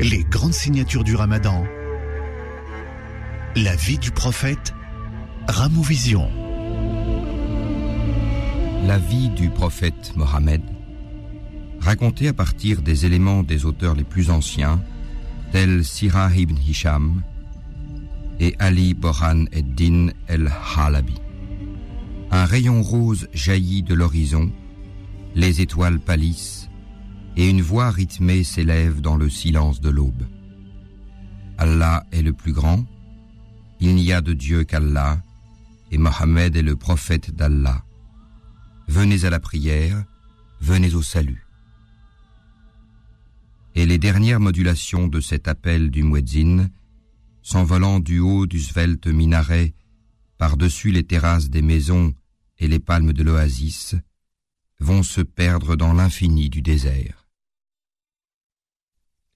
[0.00, 1.64] Les grandes signatures du Ramadan.
[3.56, 4.72] La vie du prophète,
[5.48, 6.30] Ramouvision.
[8.86, 10.62] La vie du prophète Mohammed,
[11.80, 14.80] racontée à partir des éléments des auteurs les plus anciens,
[15.50, 17.22] tels Sirah ibn Hisham
[18.38, 21.16] et Ali Bohan ed-Din el-Halabi.
[22.30, 24.52] Un rayon rose jaillit de l'horizon,
[25.34, 26.67] les étoiles pâlissent,
[27.38, 30.26] et une voix rythmée s'élève dans le silence de l'aube.
[31.56, 32.84] Allah est le plus grand,
[33.78, 35.22] il n'y a de Dieu qu'Allah,
[35.92, 37.84] et Mohammed est le prophète d'Allah.
[38.88, 40.04] Venez à la prière,
[40.60, 41.46] venez au salut.
[43.76, 46.68] Et les dernières modulations de cet appel du muezzin,
[47.42, 49.74] s'envolant du haut du svelte minaret,
[50.38, 52.14] par-dessus les terrasses des maisons
[52.58, 53.94] et les palmes de l'oasis,
[54.80, 57.27] vont se perdre dans l'infini du désert.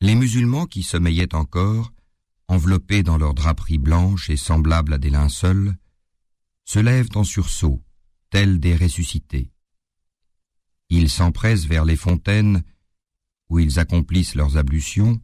[0.03, 1.93] Les musulmans qui sommeillaient encore,
[2.49, 5.77] enveloppés dans leurs draperies blanches et semblables à des linceuls,
[6.65, 7.81] se lèvent en sursaut,
[8.29, 9.53] tels des ressuscités.
[10.89, 12.65] Ils s'empressent vers les fontaines
[13.49, 15.23] où ils accomplissent leurs ablutions,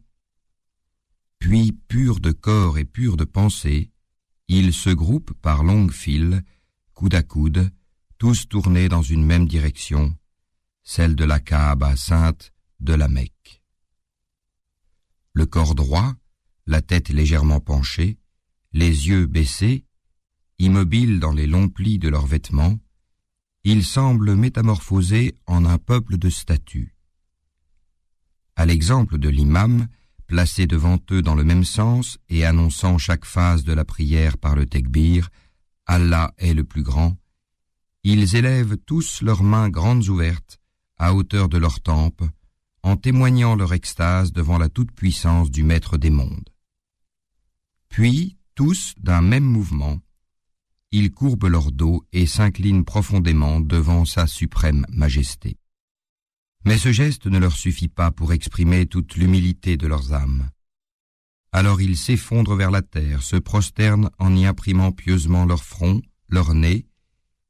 [1.39, 3.91] puis, purs de corps et purs de pensée,
[4.47, 6.41] ils se groupent par longues files,
[6.93, 7.69] coude à coude,
[8.17, 10.15] tous tournés dans une même direction,
[10.83, 13.58] celle de la Kaaba sainte de la Mecque.
[15.33, 16.15] Le corps droit,
[16.65, 18.17] la tête légèrement penchée,
[18.73, 19.85] les yeux baissés,
[20.59, 22.77] immobiles dans les longs plis de leurs vêtements,
[23.63, 26.95] ils semblent métamorphosés en un peuple de statues.
[28.55, 29.87] À l'exemple de l'imam,
[30.27, 34.55] placé devant eux dans le même sens et annonçant chaque phase de la prière par
[34.55, 35.29] le tekbir,
[35.85, 37.17] Allah est le plus grand,
[38.03, 40.59] ils élèvent tous leurs mains grandes ouvertes,
[40.97, 42.23] à hauteur de leurs tempes,
[42.89, 46.49] en témoignant leur extase devant la toute-puissance du Maître des mondes.
[47.87, 49.99] Puis, tous, d'un même mouvement,
[50.91, 55.57] ils courbent leur dos et s'inclinent profondément devant sa suprême majesté.
[56.65, 60.49] Mais ce geste ne leur suffit pas pour exprimer toute l'humilité de leurs âmes.
[61.51, 66.55] Alors ils s'effondrent vers la terre, se prosternent en y imprimant pieusement leur front, leur
[66.55, 66.87] nez,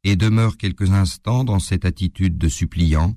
[0.04, 3.16] et demeurent quelques instants dans cette attitude de suppliant,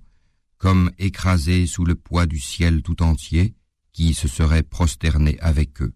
[0.62, 3.56] comme écrasés sous le poids du ciel tout entier,
[3.92, 5.92] qui se serait prosterné avec eux.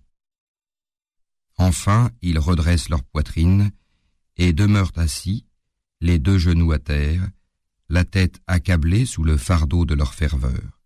[1.57, 3.71] Enfin, ils redressent leur poitrine
[4.37, 5.47] et demeurent assis,
[6.01, 7.31] les deux genoux à terre,
[7.89, 10.81] la tête accablée sous le fardeau de leur ferveur.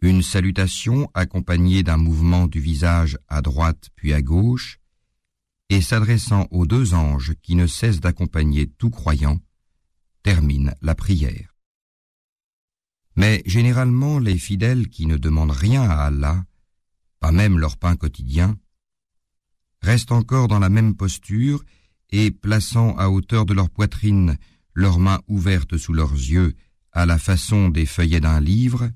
[0.00, 4.80] Une salutation accompagnée d'un mouvement du visage à droite puis à gauche,
[5.68, 9.40] et s'adressant aux deux anges qui ne cessent d'accompagner tout croyant,
[10.22, 11.53] termine la prière.
[13.16, 16.44] Mais généralement les fidèles qui ne demandent rien à Allah,
[17.20, 18.56] pas même leur pain quotidien,
[19.82, 21.62] restent encore dans la même posture
[22.10, 24.36] et plaçant à hauteur de leur poitrine
[24.74, 26.54] leurs mains ouvertes sous leurs yeux
[26.92, 28.90] à la façon des feuillets d'un livre,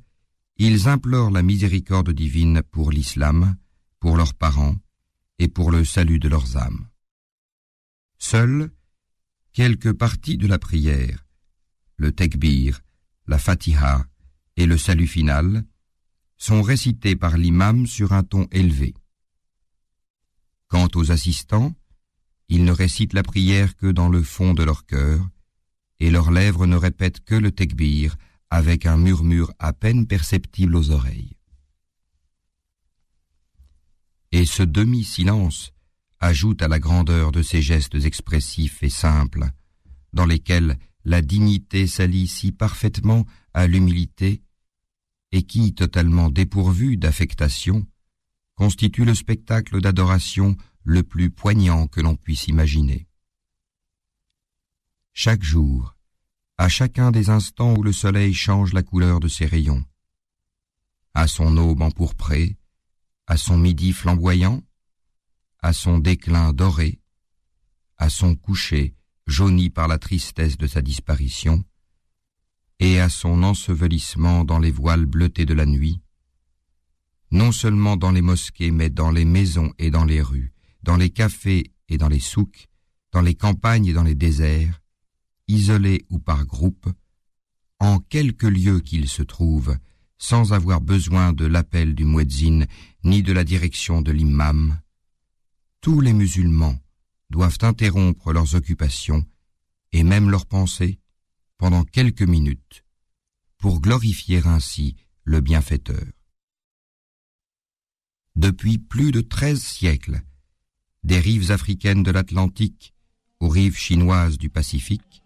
[0.56, 3.56] ils implorent la miséricorde divine pour l'islam,
[4.00, 4.76] pour leurs parents
[5.38, 6.88] et pour le salut de leurs âmes.
[8.18, 8.70] Seules
[9.52, 11.26] quelques parties de la prière,
[11.96, 12.80] le tekbir,
[13.28, 14.06] la fatiha
[14.56, 15.64] et le salut final,
[16.36, 18.94] sont récitées par l'imam sur un ton élevé.
[20.66, 21.74] Quant aux assistants,
[22.48, 25.24] ils ne récitent la prière que dans le fond de leur cœur,
[26.00, 28.16] et leurs lèvres ne répètent que le tekbir
[28.50, 31.36] avec un murmure à peine perceptible aux oreilles.
[34.32, 35.72] Et ce demi-silence
[36.20, 39.46] ajoute à la grandeur de ces gestes expressifs et simples,
[40.12, 43.24] dans lesquels la dignité s'allie si parfaitement
[43.54, 44.42] à l'humilité,
[45.32, 47.86] et qui, totalement dépourvu d'affectation,
[48.54, 53.06] constitue le spectacle d'adoration le plus poignant que l'on puisse imaginer.
[55.12, 55.96] Chaque jour,
[56.56, 59.84] à chacun des instants où le soleil change la couleur de ses rayons,
[61.14, 62.56] à son aube empourprée,
[63.26, 64.62] à son midi flamboyant,
[65.60, 67.00] à son déclin doré,
[67.96, 68.94] à son coucher
[69.28, 71.62] jauni par la tristesse de sa disparition,
[72.80, 76.00] et à son ensevelissement dans les voiles bleutés de la nuit,
[77.30, 80.52] non seulement dans les mosquées, mais dans les maisons et dans les rues,
[80.82, 82.68] dans les cafés et dans les souks,
[83.12, 84.80] dans les campagnes et dans les déserts,
[85.46, 86.88] isolés ou par groupes,
[87.80, 89.76] en quelque lieu qu'ils se trouvent,
[90.16, 92.64] sans avoir besoin de l'appel du muezzin
[93.04, 94.80] ni de la direction de l'imam,
[95.80, 96.78] tous les musulmans
[97.30, 99.24] doivent interrompre leurs occupations
[99.92, 100.98] et même leurs pensées
[101.56, 102.84] pendant quelques minutes
[103.58, 106.04] pour glorifier ainsi le bienfaiteur.
[108.36, 110.22] Depuis plus de treize siècles,
[111.02, 112.94] des rives africaines de l'Atlantique
[113.40, 115.22] aux rives chinoises du Pacifique,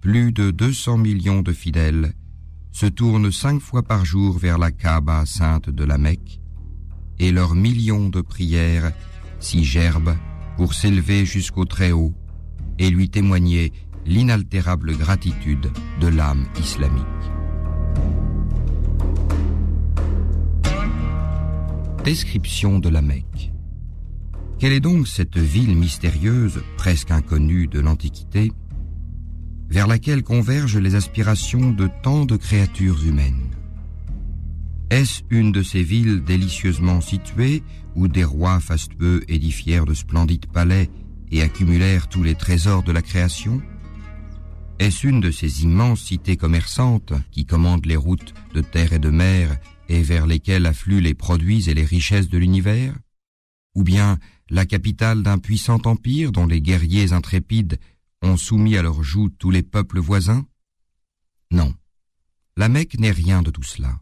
[0.00, 2.12] plus de 200 millions de fidèles
[2.72, 6.40] se tournent cinq fois par jour vers la Kaaba sainte de la Mecque
[7.18, 8.92] et leurs millions de prières
[9.40, 10.16] s'y gerbent
[10.56, 12.14] pour s'élever jusqu'au Très-Haut
[12.78, 13.72] et lui témoigner
[14.06, 15.70] l'inaltérable gratitude
[16.00, 17.04] de l'âme islamique.
[22.04, 23.52] Description de la Mecque.
[24.58, 28.52] Quelle est donc cette ville mystérieuse, presque inconnue de l'Antiquité,
[29.68, 33.45] vers laquelle convergent les aspirations de tant de créatures humaines?
[34.90, 37.64] Est-ce une de ces villes délicieusement situées
[37.96, 40.88] où des rois fastueux édifièrent de splendides palais
[41.32, 43.60] et accumulèrent tous les trésors de la création?
[44.78, 49.10] Est-ce une de ces immenses cités commerçantes qui commandent les routes de terre et de
[49.10, 52.94] mer et vers lesquelles affluent les produits et les richesses de l'univers?
[53.74, 54.18] Ou bien
[54.50, 57.80] la capitale d'un puissant empire dont les guerriers intrépides
[58.22, 60.46] ont soumis à leur joug tous les peuples voisins?
[61.50, 61.74] Non,
[62.56, 64.00] la Mecque n'est rien de tout cela.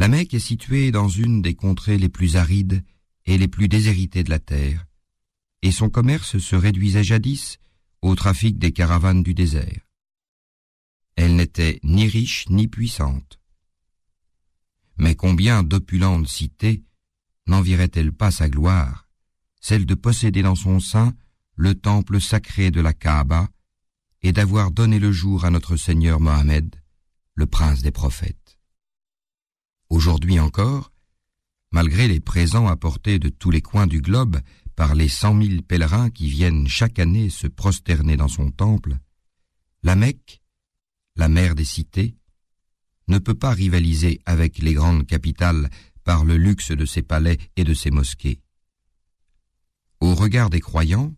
[0.00, 2.82] La Mecque est située dans une des contrées les plus arides
[3.26, 4.86] et les plus déshéritées de la terre,
[5.60, 7.58] et son commerce se réduisait jadis
[8.00, 9.86] au trafic des caravanes du désert.
[11.16, 13.38] Elle n'était ni riche ni puissante.
[14.96, 16.82] Mais combien d'opulentes cités
[17.46, 19.06] n'envirait-elle pas sa gloire,
[19.60, 21.14] celle de posséder dans son sein
[21.56, 23.50] le temple sacré de la Kaaba
[24.22, 26.74] et d'avoir donné le jour à notre Seigneur Mohammed,
[27.34, 28.39] le prince des prophètes?
[29.90, 30.92] Aujourd'hui encore,
[31.72, 34.40] malgré les présents apportés de tous les coins du globe
[34.76, 38.96] par les cent mille pèlerins qui viennent chaque année se prosterner dans son temple,
[39.82, 40.40] la Mecque,
[41.16, 42.16] la mère des cités,
[43.08, 45.68] ne peut pas rivaliser avec les grandes capitales
[46.04, 48.40] par le luxe de ses palais et de ses mosquées.
[49.98, 51.12] Au regard des croyants,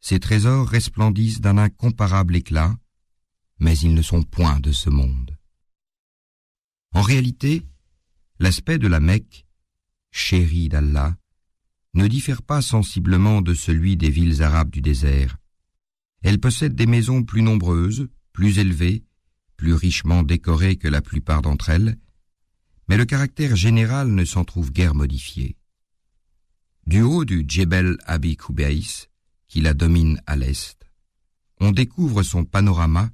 [0.00, 2.76] ces trésors resplendissent d'un incomparable éclat,
[3.58, 5.36] mais ils ne sont point de ce monde.
[6.94, 7.62] En réalité,
[8.38, 9.46] l'aspect de la Mecque,
[10.10, 11.16] chérie d'Allah,
[11.94, 15.36] ne diffère pas sensiblement de celui des villes arabes du désert.
[16.22, 19.04] Elle possède des maisons plus nombreuses, plus élevées,
[19.56, 21.96] plus richement décorées que la plupart d'entre elles,
[22.88, 25.56] mais le caractère général ne s'en trouve guère modifié.
[26.86, 29.08] Du haut du Djebel Abi Koubeis,
[29.46, 30.84] qui la domine à l'est,
[31.60, 33.10] on découvre son panorama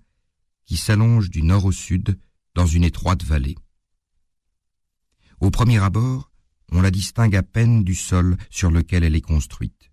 [0.64, 2.18] qui s'allonge du nord au sud
[2.54, 3.56] dans une étroite vallée.
[5.40, 6.30] Au premier abord,
[6.70, 9.90] on la distingue à peine du sol sur lequel elle est construite.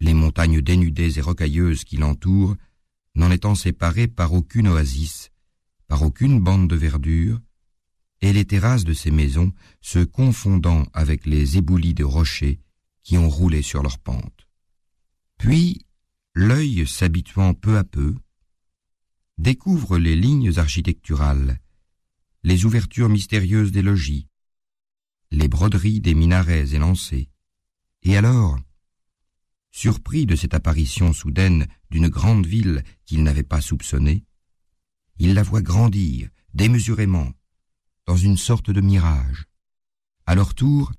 [0.00, 2.56] Les montagnes dénudées et rocailleuses qui l'entourent,
[3.14, 5.30] n'en étant séparées par aucune oasis,
[5.86, 7.40] par aucune bande de verdure,
[8.20, 12.58] et les terrasses de ces maisons se confondant avec les éboulis de rochers
[13.02, 14.48] qui ont roulé sur leurs pentes.
[15.36, 15.84] Puis,
[16.34, 18.14] l'œil s'habituant peu à peu,
[19.36, 21.60] découvre les lignes architecturales,
[22.42, 24.27] les ouvertures mystérieuses des logis,
[25.30, 27.28] les broderies des minarets élancés,
[28.02, 28.58] et alors,
[29.70, 34.24] surpris de cette apparition soudaine d'une grande ville qu'il n'avait pas soupçonnée,
[35.18, 37.32] il la voit grandir démesurément
[38.06, 39.46] dans une sorte de mirage.
[40.26, 40.92] À leur tour,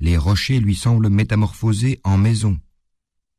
[0.00, 2.58] les rochers lui semblent métamorphosés en maisons,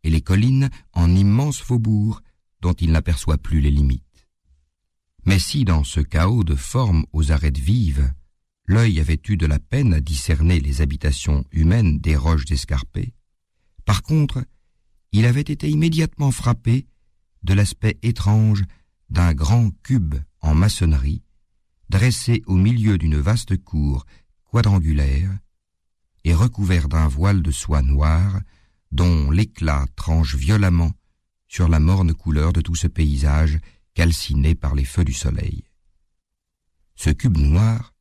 [0.03, 2.22] et les collines en immenses faubourgs
[2.62, 4.27] dont il n'aperçoit plus les limites.
[5.25, 8.12] Mais si dans ce chaos de formes aux arêtes vives,
[8.67, 13.13] l'œil avait eu de la peine à discerner les habitations humaines des roches escarpées,
[13.86, 14.43] par contre,
[15.12, 16.88] il avait été immédiatement frappé
[17.43, 18.63] de l'aspect étrange
[19.10, 21.22] d'un grand cube en maçonnerie
[21.89, 24.05] dressé au milieu d'une vaste cour
[24.43, 25.31] quadrangulaire
[26.24, 28.41] et recouvert d'un voile de soie noire
[28.91, 30.91] dont l'éclat tranche violemment
[31.48, 33.60] sur la morne couleur de tout ce paysage
[33.93, 35.63] calciné par les feux du soleil.
[36.95, 37.93] Ce cube noir,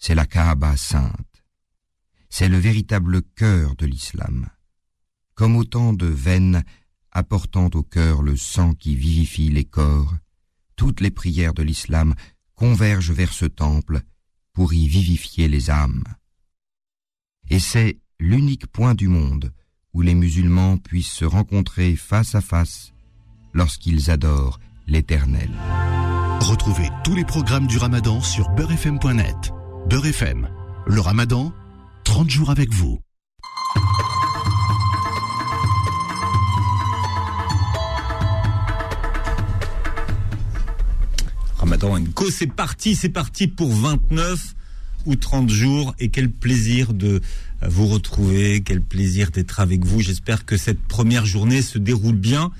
[0.00, 1.44] c'est la Kaaba sainte.
[2.30, 4.48] C'est le véritable cœur de l'islam.
[5.34, 6.64] Comme autant de veines
[7.12, 10.14] apportant au cœur le sang qui vivifie les corps,
[10.74, 12.14] toutes les prières de l'islam
[12.54, 14.00] convergent vers ce temple
[14.52, 16.04] pour y vivifier les âmes.
[17.48, 19.52] Et c'est l'unique point du monde
[19.92, 22.92] où les musulmans puissent se rencontrer face à face
[23.52, 25.50] lorsqu'ils adorent l'Éternel.
[26.40, 29.52] Retrouvez tous les programmes du Ramadan sur beurrefm.net.
[29.88, 30.48] Beurre FM,
[30.86, 31.52] le Ramadan,
[32.04, 33.00] 30 jours avec vous.
[41.58, 44.54] Ramadan Co, c'est parti, c'est parti pour 29
[45.06, 47.20] ou 30 jours et quel plaisir de
[47.62, 50.00] vous retrouver, quel plaisir d'être avec vous.
[50.00, 52.50] J'espère que cette première journée se déroule bien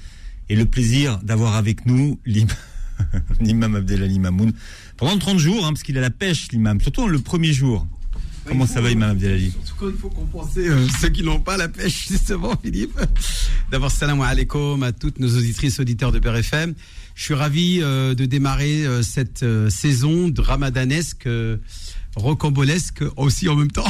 [0.48, 2.18] et le plaisir d'avoir avec nous
[3.40, 4.52] l'imam Abdelali Mamoun
[5.00, 7.86] pendant 30 jours, hein, parce qu'il a la pêche, l'imam, surtout le premier jour.
[8.44, 11.68] Comment ça va, Imam Abdelali Surtout qu'il faut compenser euh, ceux qui n'ont pas la
[11.68, 12.98] pêche, justement, Philippe.
[13.70, 16.74] D'abord, salam alaikum à toutes nos auditrices, auditeurs de BRFM.
[17.14, 21.26] Je suis ravi euh, de démarrer euh, cette saison de ramadanesque,
[22.16, 23.88] rocambolesque aussi en même temps.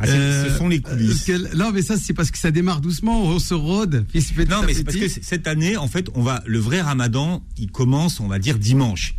[0.00, 1.28] Ah, ce sont les coulisses.
[1.56, 4.06] non, mais ça, c'est parce que ça démarre doucement, on se rôde.
[4.48, 7.70] Non, mais c'est parce que cette année, en fait, on va, le vrai ramadan, il
[7.70, 9.16] commence, on va dire, dimanche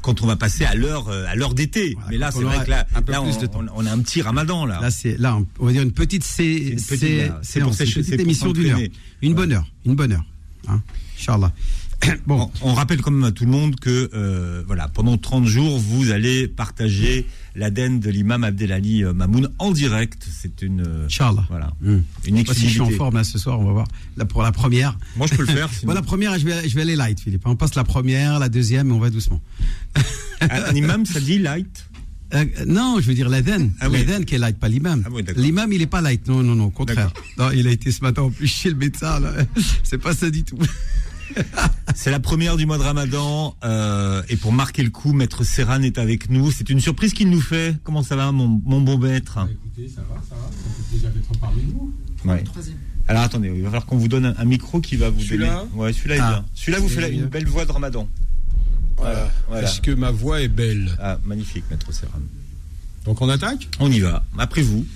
[0.00, 1.96] quand on va passer à l'heure à l'heure d'été.
[2.08, 2.86] mais là, c'est vrai que là,
[3.74, 4.80] on, a un petit ramadan là.
[4.80, 8.70] Là, c'est là, on va dire une petite c'est c'est pour cette petite émission d'une
[8.70, 8.80] heure,
[9.20, 10.24] une bonne heure, une bonne heure.
[10.66, 10.80] Hein,
[11.18, 11.52] Inch'Allah.
[12.26, 15.78] Bon, on rappelle quand même à tout le monde que euh, voilà, pendant 30 jours,
[15.78, 20.26] vous allez partager l'Aden de l'imam Abdelali euh, Mamoun en direct.
[20.30, 21.44] C'est une euh, Inch'Allah.
[21.48, 21.72] Voilà.
[21.80, 22.00] Hmm.
[22.26, 22.46] Une.
[22.46, 23.88] Si je suis en forme là ce soir, on va voir.
[24.16, 24.98] Là pour la première.
[25.16, 25.68] Moi, je peux le faire.
[25.84, 27.46] bon, la première, je vais, je vais aller light, Philippe.
[27.46, 29.40] On passe la première, la deuxième, et on va doucement.
[30.40, 31.88] un imam, ça dit light.
[32.66, 33.72] non, je veux dire l'Aden.
[33.80, 35.04] Ah L'Aden qui est light, pas l'imam.
[35.06, 36.26] Ah l'imam, il est pas light.
[36.26, 37.12] Non, non, non, au contraire.
[37.38, 39.20] Non, il a été ce matin en plus chez le médecin.
[39.82, 40.58] C'est pas ça du tout.
[41.94, 45.82] C'est la première du mois de Ramadan euh, et pour marquer le coup, Maître Serran
[45.82, 46.50] est avec nous.
[46.50, 47.76] C'est une surprise qu'il nous fait.
[47.84, 49.34] Comment ça va, mon, bon maître?
[49.36, 50.42] Bah, Écoutez, ça va, ça va.
[50.42, 51.92] Ça fait plaisir d'être parmi nous.
[52.24, 52.44] Ouais.
[53.08, 55.64] Alors attendez, il va falloir qu'on vous donne un, micro qui va vous celui-là?
[55.74, 56.30] Ouais, celui-là est ah.
[56.30, 56.44] bien.
[56.54, 58.08] Celui-là vous fait une belle voix de Ramadan.
[58.96, 59.30] Voilà.
[59.62, 62.20] Est-ce que ma voix est belle Ah, magnifique, Maître Serran.
[63.04, 63.68] Donc on attaque?
[63.80, 64.24] On y va.
[64.38, 64.86] Après vous.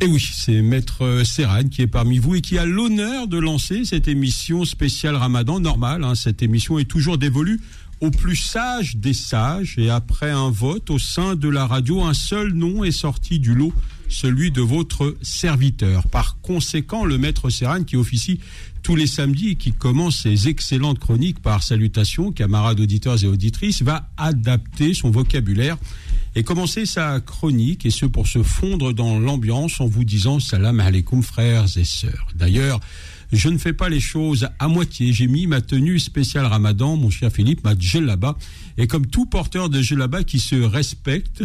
[0.00, 3.84] Et oui, c'est Maître Serran qui est parmi vous et qui a l'honneur de lancer
[3.84, 6.02] cette émission spéciale Ramadan normale.
[6.02, 6.14] Hein.
[6.14, 7.60] Cette émission est toujours dévolue
[8.02, 12.14] au plus sage des sages et après un vote au sein de la radio, un
[12.14, 13.72] seul nom est sorti du lot,
[14.08, 16.08] celui de votre serviteur.
[16.08, 18.40] Par conséquent, le Maître Serran qui officie
[18.82, 23.82] tous les samedis et qui commence ses excellentes chroniques par salutations, camarades auditeurs et auditrices,
[23.82, 25.78] va adapter son vocabulaire
[26.34, 30.80] et commencer sa chronique, et ce pour se fondre dans l'ambiance en vous disant salam
[30.80, 32.28] alaikum frères et sœurs.
[32.34, 32.80] D'ailleurs,
[33.32, 35.12] je ne fais pas les choses à moitié.
[35.12, 38.36] J'ai mis ma tenue spéciale ramadan, mon cher Philippe, ma djellaba.
[38.76, 41.42] Et comme tout porteur de djellaba qui se respecte,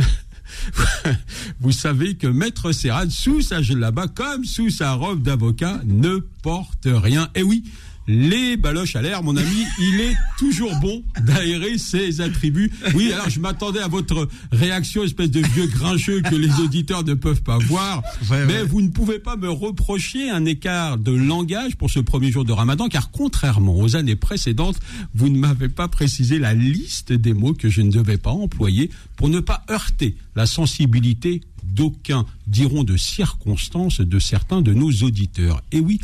[1.60, 6.88] vous savez que Maître Serrade, sous sa djellaba, comme sous sa robe d'avocat, ne porte
[6.88, 7.29] rien.
[7.36, 7.63] Et oui,
[8.08, 12.72] les baloches à l'air, mon ami, il est toujours bon d'aérer ses attributs.
[12.96, 17.14] Oui, alors je m'attendais à votre réaction, espèce de vieux grincheux que les auditeurs ne
[17.14, 18.02] peuvent pas voir.
[18.30, 22.46] mais vous ne pouvez pas me reprocher un écart de langage pour ce premier jour
[22.46, 24.80] de Ramadan, car contrairement aux années précédentes,
[25.14, 28.90] vous ne m'avez pas précisé la liste des mots que je ne devais pas employer
[29.18, 31.42] pour ne pas heurter la sensibilité
[31.77, 35.62] d'aucuns diront de circonstances de certains de nos auditeurs.
[35.72, 36.00] Et oui,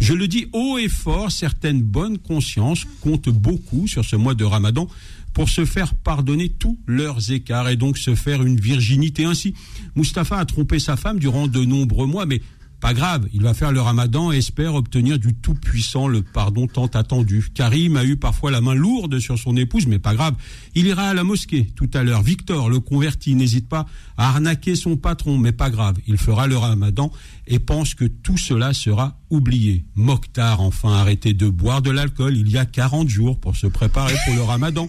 [0.00, 4.44] je le dis haut et fort, certaines bonnes consciences comptent beaucoup sur ce mois de
[4.44, 4.88] Ramadan
[5.34, 9.24] pour se faire pardonner tous leurs écarts et donc se faire une virginité.
[9.24, 9.54] Ainsi,
[9.94, 12.40] Mustapha a trompé sa femme durant de nombreux mois, mais
[12.80, 16.86] pas grave, il va faire le ramadan et espère obtenir du Tout-Puissant le pardon tant
[16.86, 17.48] attendu.
[17.52, 20.34] Karim a eu parfois la main lourde sur son épouse, mais pas grave.
[20.76, 22.22] Il ira à la mosquée tout à l'heure.
[22.22, 25.96] Victor, le converti, n'hésite pas à arnaquer son patron, mais pas grave.
[26.06, 27.10] Il fera le ramadan
[27.48, 29.84] et pense que tout cela sera oublié.
[29.96, 34.14] Mokhtar, enfin, arrêté de boire de l'alcool il y a 40 jours pour se préparer
[34.24, 34.88] pour le ramadan.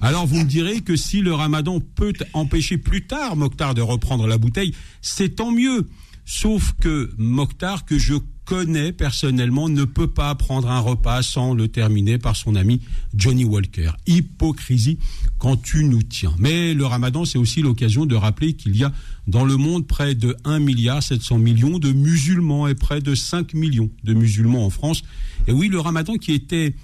[0.00, 4.26] Alors vous me direz que si le ramadan peut empêcher plus tard Mokhtar de reprendre
[4.26, 5.86] la bouteille, c'est tant mieux.
[6.30, 8.12] Sauf que Mokhtar, que je
[8.44, 12.82] connais personnellement, ne peut pas prendre un repas sans le terminer par son ami
[13.14, 13.92] Johnny Walker.
[14.06, 14.98] Hypocrisie
[15.38, 16.34] quand tu nous tiens.
[16.38, 18.92] Mais le ramadan, c'est aussi l'occasion de rappeler qu'il y a
[19.26, 23.54] dans le monde près de 1 milliard 700 millions de musulmans et près de 5
[23.54, 25.04] millions de musulmans en France.
[25.46, 26.74] Et oui, le ramadan qui était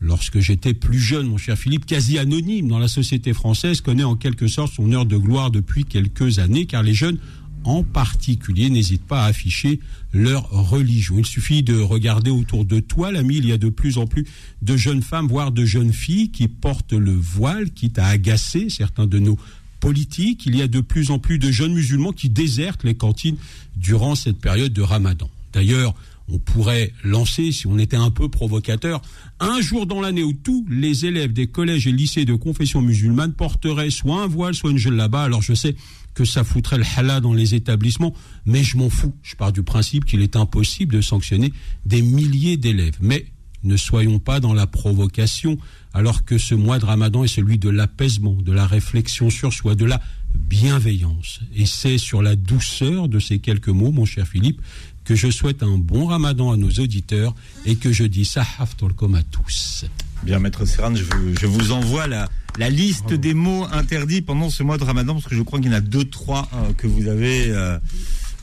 [0.00, 4.16] lorsque j'étais plus jeune, mon cher Philippe, quasi anonyme dans la société française, connaît en
[4.16, 7.18] quelque sorte son heure de gloire depuis quelques années, car les jeunes
[7.64, 9.80] en particulier n'hésitent pas à afficher
[10.12, 11.18] leur religion.
[11.18, 14.26] Il suffit de regarder autour de toi, l'ami, il y a de plus en plus
[14.62, 19.06] de jeunes femmes, voire de jeunes filles qui portent le voile, quitte à agacer certains
[19.06, 19.38] de nos
[19.80, 20.44] politique.
[20.46, 23.36] Il y a de plus en plus de jeunes musulmans qui désertent les cantines
[23.76, 25.28] durant cette période de Ramadan.
[25.52, 25.94] D'ailleurs,
[26.32, 29.02] on pourrait lancer, si on était un peu provocateur,
[29.40, 33.32] un jour dans l'année où tous les élèves des collèges et lycées de confession musulmane
[33.32, 35.24] porteraient soit un voile, soit une là-bas.
[35.24, 35.74] Alors je sais
[36.20, 38.12] que ça foutrait le halal dans les établissements,
[38.44, 39.14] mais je m'en fous.
[39.22, 41.50] Je pars du principe qu'il est impossible de sanctionner
[41.86, 42.98] des milliers d'élèves.
[43.00, 43.24] Mais
[43.64, 45.56] ne soyons pas dans la provocation,
[45.94, 49.74] alors que ce mois de Ramadan est celui de l'apaisement, de la réflexion sur soi,
[49.74, 49.98] de la
[50.34, 51.40] bienveillance.
[51.56, 54.60] Et c'est sur la douceur de ces quelques mots, mon cher Philippe,
[55.04, 57.34] que je souhaite un bon ramadan à nos auditeurs
[57.64, 59.86] et que je dis sahaf tolkom à tous.
[60.22, 61.04] Bien, maître Serran, je
[61.40, 62.28] je vous envoie la,
[62.60, 65.70] la liste des mots interdits pendant ce mois de ramadan, parce que je crois qu'il
[65.70, 67.78] y en a deux, trois euh, que vous avez euh,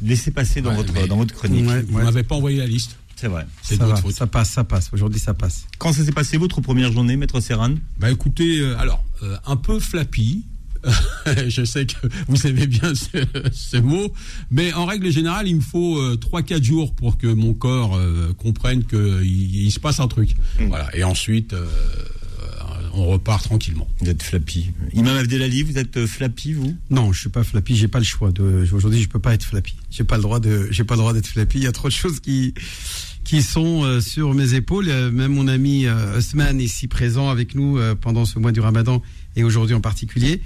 [0.01, 1.67] laissé passer dans, Ouais, votre, dans votre chronique.
[1.67, 2.97] Ouais, Vous m'avez pas envoyé la liste.
[3.15, 3.45] C'est vrai.
[3.61, 4.89] C'est Ça, de va, ça passe, ça passe.
[4.91, 5.65] Aujourd'hui, ça passe.
[5.77, 9.55] Quand ça s'est passé votre première journée, maître Serran Bah écoutez, euh, alors euh, un
[9.55, 10.45] peu flappy.
[11.47, 13.17] je sais que vous aimez bien ce,
[13.51, 14.13] ce mot,
[14.51, 18.33] mais en règle générale, il me faut euh, 3-4 jours pour que mon corps euh,
[18.37, 20.35] comprenne qu'il il se passe un truc.
[20.67, 20.95] Voilà.
[20.95, 21.65] Et ensuite, euh,
[22.93, 23.87] on repart tranquillement.
[23.99, 24.71] Vous êtes flappy.
[24.93, 26.75] Imam Abdelali, vous êtes euh, flappy, vous?
[26.89, 27.75] Non, je suis pas flappy.
[27.75, 28.31] J'ai pas le choix.
[28.31, 28.67] De...
[28.71, 29.75] Aujourd'hui, je peux pas être flappy.
[29.89, 30.67] J'ai pas le droit de.
[30.71, 31.59] J'ai pas le droit d'être flappy.
[31.59, 32.53] Il y a trop de choses qui
[33.23, 34.87] qui sont euh, sur mes épaules.
[34.89, 38.61] Euh, Même mon ami euh, Osman ici présent avec nous euh, pendant ce mois du
[38.61, 39.01] Ramadan
[39.35, 40.41] et aujourd'hui en particulier.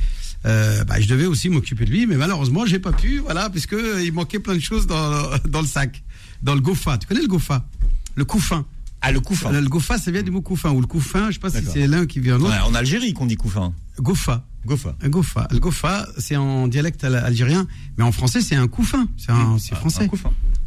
[0.45, 3.19] Euh, bah, je devais aussi m'occuper de lui, mais malheureusement, j'ai pas pu.
[3.19, 6.03] Voilà, puisque il manquait plein de choses dans dans le sac,
[6.41, 6.97] dans le gofa.
[6.97, 7.67] Tu connais le gofa?
[8.15, 8.65] Le couffin.
[9.01, 9.51] Ah, le couffin.
[9.51, 11.27] Le gofa, ça vient du mot couffin ou le couffin.
[11.27, 12.53] Je sais pas si c'est l'un qui vient de l'autre.
[12.55, 13.73] Ouais, en Algérie qu'on dit couffin.
[13.99, 14.45] Gofa.
[14.65, 14.95] Gofa.
[15.05, 15.47] Gofa.
[15.51, 17.65] Le gofa, c'est en dialecte al- algérien,
[17.97, 19.07] mais en français, c'est un couffin.
[19.17, 19.31] C'est
[19.75, 20.03] français.
[20.05, 20.07] Un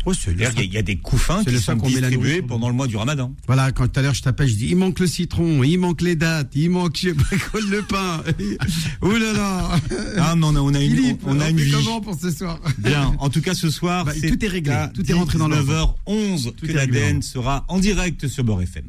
[0.04, 0.10] couffin.
[0.10, 1.60] Ouais, c'est le D'ailleurs, il y a- il y, a des couffins C'est qui le
[1.60, 3.32] sont distribués pendant le mois du ramadan.
[3.46, 6.00] Voilà, quand tout à l'heure je t'appelle, je dis il manque le citron, il manque
[6.02, 8.22] les dates, il manque je sais pas quoi, le pain.
[9.02, 9.80] Ouh là là.
[10.18, 11.72] Ah, mais on a, on a une, Philippe, on a une vie.
[11.72, 13.14] comment pour ce soir Bien.
[13.18, 15.96] En tout cas, ce soir, Bah, tout est réglé, tout est rentré dans l'ordre.
[16.06, 18.84] 19h11 Tout que est l'ADN sera en direct sur Beurre FM.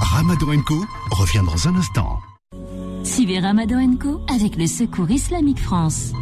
[0.00, 2.20] Ramadan Co revient dans un instant.
[3.04, 6.12] Suivez Ramadan Co avec le Secours Islamique France.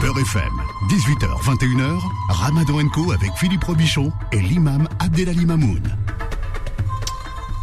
[0.00, 0.52] Beurre FM,
[0.86, 5.82] 18h, 21h, Ramadan Co avec Philippe Robichon et l'imam Abdelali Mamoun.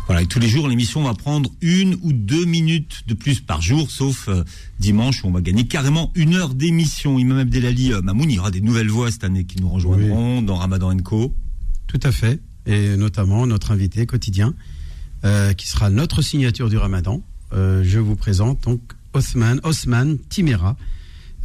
[0.08, 3.62] Voilà, et tous les jours, l'émission va prendre une ou deux minutes de plus par
[3.62, 4.44] jour, sauf euh,
[4.80, 7.18] dimanche où on va gagner carrément une heure d'émission.
[7.18, 10.42] Imam Abdelali euh, Mamoun, il y aura des nouvelles voix cette année qui nous rejoindront
[10.42, 11.34] dans Ramadan Co.
[11.88, 14.54] Tout à fait, et notamment notre invité quotidien,
[15.24, 17.22] euh, qui sera notre signature du Ramadan.
[17.54, 18.82] Euh, je vous présente donc
[19.14, 20.76] Osman, Osman Timera,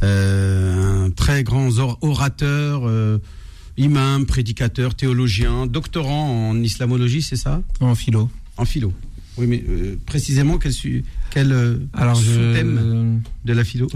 [0.03, 3.17] euh, un très grand or- orateur, euh,
[3.77, 7.61] imam, prédicateur, théologien, doctorant en islamologie, c'est ça?
[7.79, 8.29] En philo.
[8.57, 8.93] En philo.
[9.37, 10.73] Oui, mais euh, précisément quel,
[11.29, 13.87] quel euh, Alors, sous-thème je, de la philo?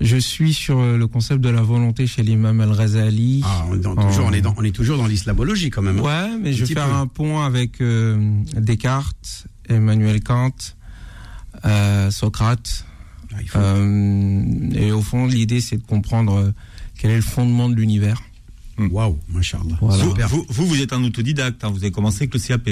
[0.00, 3.40] Je suis sur euh, le concept de la volonté chez l'imam Al-Ghazali.
[3.44, 6.00] Ah, on, est dans- toujours, on, est dans- on est toujours dans l'islamologie quand même.
[6.00, 6.02] hein.
[6.02, 6.94] Ouais, mais je vais faire peu.
[6.94, 7.80] un pont avec
[8.56, 10.50] Descartes, Emmanuel Kant,
[12.10, 12.84] Socrate.
[13.54, 16.50] Ah, Euh, et au fond, l'idée, c'est de comprendre euh,
[16.98, 18.22] quel est le fondement de l'univers.
[18.78, 19.76] Waouh, machallah.
[19.80, 20.04] Voilà.
[20.04, 22.68] Vous, vous, vous, vous êtes un autodidacte, hein, vous avez commencé avec le CAP.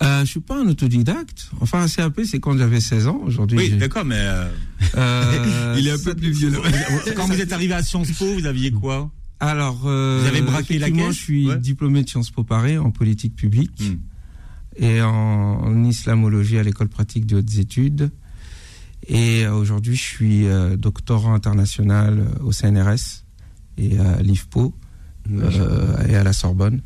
[0.00, 1.50] Euh, je suis pas un autodidacte.
[1.60, 3.20] Enfin, un CAP, c'est quand j'avais 16 ans.
[3.24, 4.48] Aujourd'hui, Oui, d'accord, mais euh,
[4.96, 6.52] Euh, Il est un peu plus vieux.
[7.16, 10.78] quand vous êtes arrivé à Sciences Po, vous aviez quoi Alors, euh, Vous avez braqué
[10.78, 11.58] la caisse Je suis Ouais.
[11.58, 13.96] diplômé de Sciences Po Paris en politique publique Hmm.
[14.84, 18.10] et en, en islamologie à l'école pratique de hautes études.
[19.08, 23.24] Et euh, aujourd'hui, je suis euh, doctorant international euh, au CNRS
[23.78, 24.74] et à l'IFPO
[26.08, 26.80] et à la Sorbonne.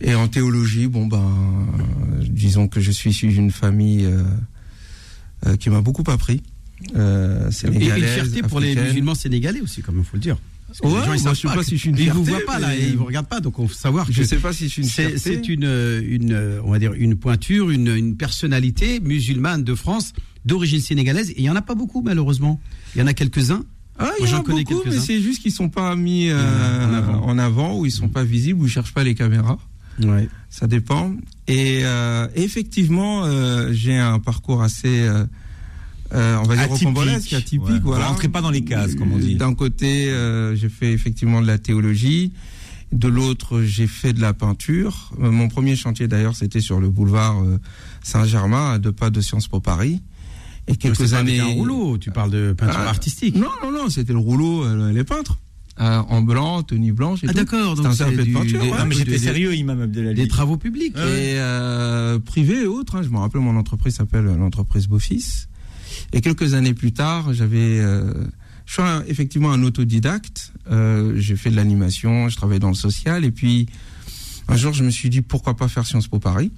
[0.00, 1.66] Et en théologie, bon ben,
[2.20, 4.06] disons que je suis issu d'une famille
[5.58, 6.42] qui m'a beaucoup appris.
[6.94, 10.36] Euh, Et une fierté pour les musulmans sénégalais aussi, comme il faut le dire.
[10.84, 12.54] Ouais, les gens, ils moi, savent pas si je suis une Ils vous fierté, voient
[12.54, 14.52] pas là, et ils vous regardent pas, donc on faut savoir que Je sais pas
[14.52, 15.18] si je suis une c'est fierté.
[15.18, 20.12] c'est une, une, on va dire une pointure, une, une personnalité musulmane de France
[20.48, 21.30] d'origine sénégalaise.
[21.30, 22.58] Et il y en a pas beaucoup malheureusement.
[22.94, 23.62] Il y en a quelques-uns.
[24.00, 26.86] Ah, il y j'en en a beaucoup, mais c'est juste qu'ils sont pas mis euh,
[26.88, 27.22] En avant.
[27.26, 29.58] en avant ou ils sont pas visibles ou ils cherchent pas les caméras.
[30.02, 30.28] Ouais.
[30.50, 31.14] Ça dépend.
[31.48, 35.08] Et euh, effectivement, euh, j'ai un parcours assez,
[36.12, 37.32] on va dire Atypique.
[37.32, 37.66] atypique.
[37.68, 37.78] Ouais.
[37.80, 38.06] Vous Voilà.
[38.06, 39.34] rentrez pas dans les cases, comme on dit.
[39.34, 40.12] D'un côté,
[40.54, 42.32] j'ai fait effectivement de la théologie.
[42.92, 45.10] De l'autre, j'ai fait de la peinture.
[45.18, 47.36] Mon premier chantier, d'ailleurs, c'était sur le boulevard
[48.02, 50.00] Saint-Germain, à deux pas de Sciences Po Paris.
[50.68, 51.40] Et quelques années.
[51.40, 51.98] un rouleau.
[51.98, 53.34] Tu parles de peinture Ah, artistique.
[53.34, 55.38] Non, non, non, c'était le rouleau, euh, les peintres.
[55.80, 57.74] Euh, en blanc, tenue blanche et Ah d'accord.
[57.76, 58.78] C'est Donc un c'est de peinture, des, ouais.
[58.78, 60.20] Non, mais des- j'étais sérieux, Imam Abdelali.
[60.20, 60.96] Des travaux publics.
[60.96, 62.96] Et euh, privé et autres.
[62.96, 63.02] hein.
[63.02, 65.46] je me rappelle, mon entreprise s'appelle l'entreprise Beaufils.
[66.12, 68.12] Et quelques années plus tard, j'avais, euh,
[68.66, 70.52] je suis un- effectivement un autodidacte.
[70.70, 73.66] Euh, j'ai fait de l'animation, je travaillais dans le social, et puis
[74.48, 76.50] un jour, je me suis dit pourquoi pas faire Sciences Po Paris?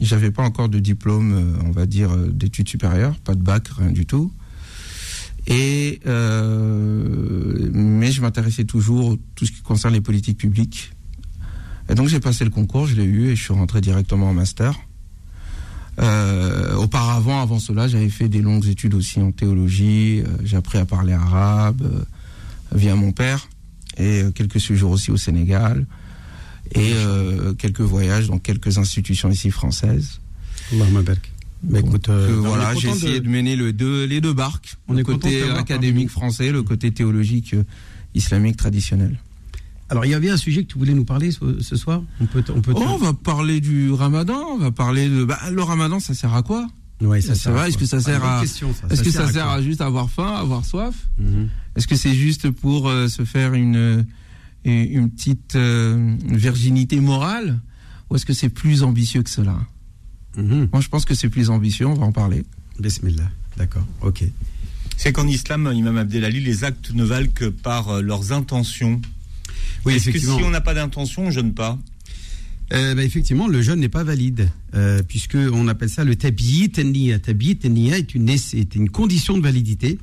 [0.00, 3.68] J'avais pas encore de diplôme, euh, on va dire, euh, d'études supérieures, pas de bac,
[3.68, 4.30] rien du tout.
[5.46, 10.92] Et euh, mais je m'intéressais toujours à tout ce qui concerne les politiques publiques.
[11.88, 14.34] Et donc j'ai passé le concours, je l'ai eu et je suis rentré directement en
[14.34, 14.74] master.
[16.76, 20.22] Auparavant, avant cela, j'avais fait des longues études aussi en théologie.
[20.44, 22.04] j'ai appris à parler arabe
[22.74, 23.48] via mon père
[23.96, 25.86] et quelques séjours aussi au Sénégal
[26.74, 30.20] et euh, quelques voyages dans quelques institutions ici françaises.
[31.62, 33.28] Donc, écoute, euh, voilà, j'ai essayé de- de...
[33.30, 34.76] mener le deux, les deux barques.
[34.88, 37.64] On le est côté académique français, le côté théologique euh,
[38.14, 39.18] islamique traditionnel.
[39.88, 42.26] Alors, il y avait un sujet que tu voulais nous parler ce, ce soir On
[42.26, 45.24] peut, on peut Oh, on va parler du ramadan, on va parler de...
[45.24, 46.66] Bah, le ramadan, ça sert à quoi?
[47.00, 48.48] Ouais, ça sert est-ce que ça sert Ah, bonne
[48.88, 48.92] à-.
[48.92, 50.94] Est-ce que ça sert à juste avoir faim, avoir soif?
[51.18, 51.48] Mhm.
[51.76, 54.04] Est-ce que c'est juste pour euh, se faire une,
[54.66, 57.60] une, petite euh, virginité morale
[58.10, 59.58] Ou est-ce que c'est plus ambitieux que cela?
[60.36, 60.68] Mhm.
[60.72, 62.44] Moi, je pense que c'est plus ambitieux, on va en parler.
[62.78, 63.30] Bismillah.
[63.56, 64.24] D'accord, ok.
[64.96, 69.00] C'est qu'en islam, Imam Abdelali, les actes ne valent que par euh, leurs intentions.
[69.84, 70.48] Oui, Est-ce que si effectivement.
[70.48, 71.78] on n'a pas d'intention, on jeûne pas?
[72.72, 76.78] Euh, bah, effectivement, le jeûne n'est pas valide, euh, puisque on appelle ça le tabi'it
[76.78, 77.18] niya.
[77.18, 79.98] Tabi'it niya est une, est une condition de validité,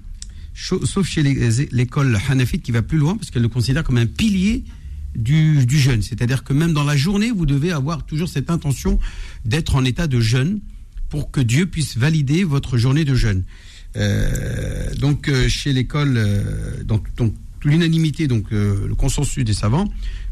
[0.53, 1.23] sauf chez
[1.71, 4.63] l'école hanafite qui va plus loin, parce qu'elle le considère comme un pilier
[5.15, 6.01] du, jeûne.
[6.01, 8.99] C'est-à-dire que même dans la journée, vous devez avoir toujours cette intention
[9.45, 10.59] d'être en état de jeûne
[11.09, 13.43] pour que Dieu puisse valider votre journée de jeûne.
[13.95, 17.31] Euh, donc, euh, chez l'école, euh, dans, dans
[17.63, 19.87] l'unanimité, donc euh, le consensus des savants,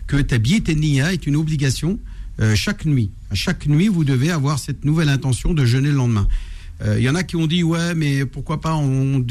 [0.07, 1.99] que tabi'it niya est une obligation
[2.55, 3.11] chaque nuit.
[3.29, 6.27] À chaque nuit, vous devez avoir cette nouvelle intention de jeûner le lendemain.
[6.81, 9.23] Euh, Il y en a qui ont dit ouais, mais pourquoi pas on,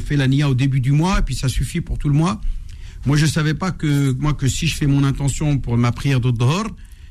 [0.00, 2.40] fait la nia au début du mois et puis ça suffit pour tout le mois.
[3.06, 6.20] Moi, je savais pas que moi que si je fais mon intention pour ma prière
[6.20, 6.66] de Dhor,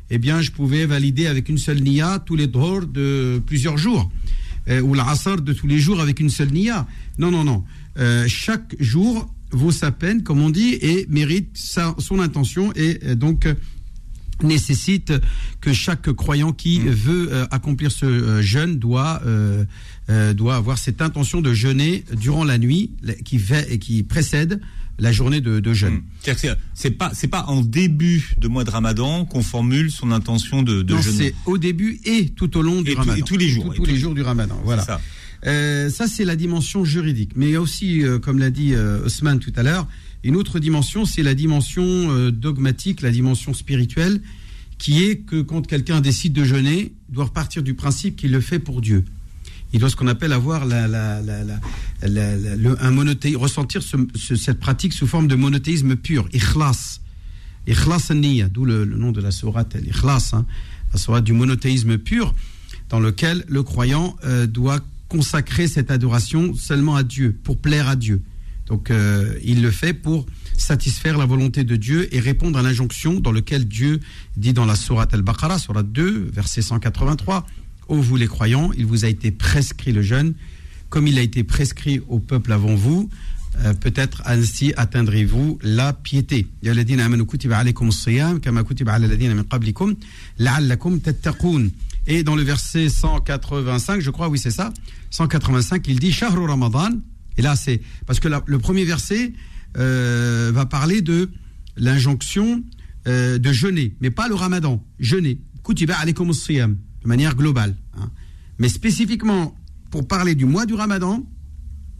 [0.09, 4.11] eh bien, je pouvais valider avec une seule nia tous les Dhor de plusieurs jours
[4.67, 6.85] euh, ou l'Asr de tous les jours avec une seule nia.
[7.17, 7.63] Non, non, non.
[7.97, 12.99] Euh, chaque jour vaut sa peine, comme on dit, et mérite sa- son intention et
[13.05, 13.53] euh, donc euh,
[14.43, 15.13] nécessite
[15.61, 19.65] que chaque croyant qui veut euh, accomplir ce euh, jeûne doit euh,
[20.33, 22.91] doit avoir cette intention de jeûner durant la nuit
[23.23, 24.61] qui fait et qui précède
[24.99, 26.03] la journée de, de jeûne.
[26.23, 26.31] Que
[26.75, 30.83] c'est- pas c'est pas en début de mois de Ramadan qu'on formule son intention de,
[30.83, 31.17] de Non, jeûner.
[31.17, 33.17] c'est au début et tout au long du Et tout- Ramadan.
[33.17, 34.61] et tous les jours, Tous, et tous tous les les- jours du Ramadan.
[34.63, 34.83] Voilà.
[34.83, 35.01] Ça.
[35.89, 37.31] Ça, c'est la dimension juridique.
[37.35, 39.87] Mais aussi, comme l'a dit Osman tout à l'heure,
[40.27, 44.21] une autre dimension, c'est la dimension euh, dogmatique, la dimension spirituelle,
[44.77, 48.41] qui est que quand quelqu'un décide de jeûner, il doit repartir du principe qu'il le
[48.41, 49.05] fait pour Dieu.
[49.73, 50.87] Il doit ce qu'on appelle avoir la,
[52.81, 56.99] un monothéisme, ressentir ce- ce- cette pratique sous forme de monothéisme pur, ikhlas.
[57.67, 60.45] Ikhlas an-niyya, d'où le, le nom de la sourate, l'ikhlas, hein,
[60.93, 62.33] la sourate du monothéisme pur,
[62.89, 67.95] dans lequel le croyant euh, doit consacrer cette adoration seulement à Dieu, pour plaire à
[67.95, 68.21] Dieu.
[68.67, 70.25] Donc euh, il le fait pour
[70.57, 73.99] satisfaire la volonté de Dieu et répondre à l'injonction dans lequel Dieu
[74.37, 77.45] dit dans la sourate Al-Baqarah, sourate 2, verset 183,
[77.87, 80.33] Ô vous les croyants, il vous a été prescrit le jeûne,
[80.89, 83.09] comme il a été prescrit au peuple avant vous,
[83.59, 86.47] euh, peut-être ainsi atteindrez-vous la piété.
[92.07, 94.73] Et dans le verset 185, je crois, oui c'est ça,
[95.11, 96.89] 185, il dit Shahru Ramadan.
[97.37, 99.33] Et là c'est parce que le premier verset
[99.77, 101.29] euh, va parler de
[101.77, 102.63] l'injonction
[103.07, 105.39] euh, de jeûner, mais pas le Ramadan, jeûner.
[105.63, 107.75] Kutiba alaykum as-siyam de manière globale.
[107.97, 108.09] hein.
[108.57, 109.55] Mais spécifiquement
[109.91, 111.23] pour parler du mois du Ramadan,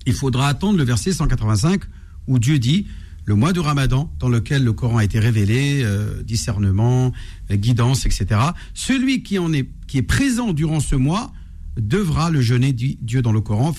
[0.05, 1.81] il faudra attendre le verset 185
[2.27, 2.87] où Dieu dit
[3.25, 7.11] le mois du Ramadan dans lequel le Coran a été révélé, euh, discernement,
[7.51, 8.39] guidance, etc.
[8.73, 11.33] Celui qui en est qui est présent durant ce mois
[11.77, 13.73] devra le jeûner dit Dieu dans le Coran.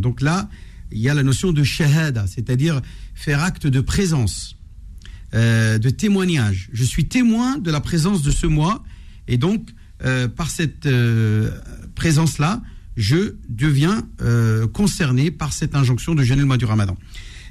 [0.00, 0.48] Donc là,
[0.92, 2.80] il y a la notion de shahada, c'est-à-dire
[3.14, 4.56] faire acte de présence,
[5.34, 6.70] euh, de témoignage.
[6.72, 8.82] Je suis témoin de la présence de ce mois
[9.28, 9.68] et donc
[10.04, 11.50] euh, par cette euh,
[11.94, 12.62] présence-là,
[12.96, 14.06] je deviens
[14.72, 16.98] concerné par cette injonction de jeûner le mois du Ramadan.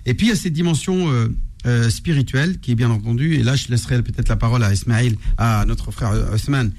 [0.06, 1.08] Et puis il y a cette dimension
[1.90, 5.66] spirituelle qui est bien entendu, et là je laisserai peut-être la parole à Ismaël, à
[5.66, 6.70] notre frère Osman,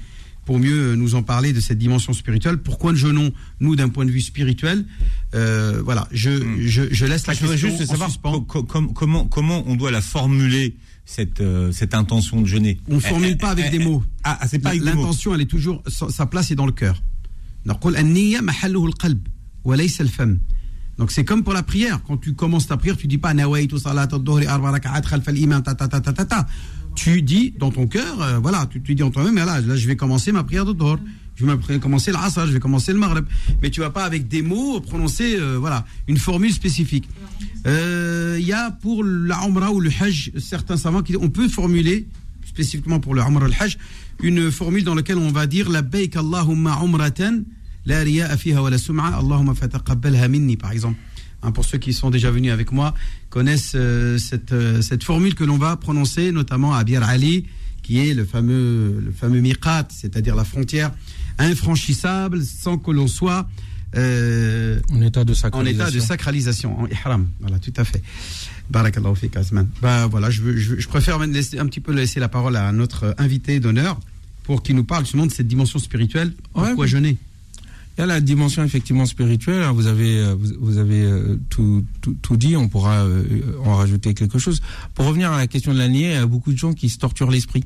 [0.45, 2.57] pour mieux nous en parler de cette dimension spirituelle.
[2.57, 4.85] Pourquoi ne jeûnons-nous d'un point de vue spirituel?
[5.35, 6.15] Euh, voilà, hmm.
[6.15, 7.55] je, je, laisse la question.
[7.55, 8.09] Je juste savoir
[8.93, 10.75] comment, comment on doit la formuler
[11.05, 12.79] cette, euh, cette intention de jeûner?
[12.89, 14.03] On ne formule eh, eh, eh, ah, ah, pas avec des mots.
[14.23, 17.01] Ah, c'est pas L'intention, elle est toujours sa place est dans le cœur.
[20.97, 21.99] Donc c'est comme pour la prière.
[22.07, 23.33] Quand tu commences ta prière, tu dis pas
[26.95, 29.87] tu dis dans ton cœur euh, voilà tu te dis en toi-même là, là je
[29.87, 30.97] vais commencer ma prière de dhuhr
[31.35, 33.25] je vais commencer l'asr je vais commencer le maghrib
[33.61, 37.07] mais tu vas pas avec des mots prononcer euh, voilà une formule spécifique.
[37.65, 41.47] Euh, il y a pour la umrah ou le hajj certains savants qui on peut
[41.47, 42.07] formuler
[42.45, 43.77] spécifiquement pour le ou le hajj
[44.21, 45.81] une formule dans laquelle on va dire la
[46.15, 47.43] Allahumma umratan
[47.85, 48.05] la
[48.37, 50.97] fiha wa la sum'a Allahumma fataqabbalha minni par exemple
[51.43, 52.93] Hein, pour ceux qui sont déjà venus avec moi,
[53.29, 57.47] connaissent euh, cette, euh, cette formule que l'on va prononcer, notamment à Bir Ali,
[57.81, 60.91] qui est le fameux, le fameux miqat, c'est-à-dire la frontière
[61.39, 63.49] infranchissable sans que l'on soit
[63.97, 65.83] euh, en état de sacralisation.
[65.83, 67.27] En état de sacralisation, en ihram.
[67.39, 68.01] Voilà, tout à fait.
[68.69, 69.35] Barakallahu fik.
[69.81, 73.15] Bah, voilà, je, je, je, préfère laisser, un petit peu laisser la parole à notre
[73.17, 73.99] invité d'honneur
[74.43, 76.33] pour qu'il nous parle justement de cette dimension spirituelle.
[76.53, 77.17] Pourquoi ouais, jeûner?
[77.97, 79.63] Il y a la dimension effectivement spirituelle.
[79.63, 79.73] Hein.
[79.73, 81.83] Vous avez, euh, vous, avez euh, tout,
[82.21, 82.55] tout, dit.
[82.55, 83.23] On pourra euh,
[83.65, 84.61] en rajouter quelque chose.
[84.95, 86.89] Pour revenir à la question de la niée, il y a beaucoup de gens qui
[86.89, 87.65] se torturent l'esprit.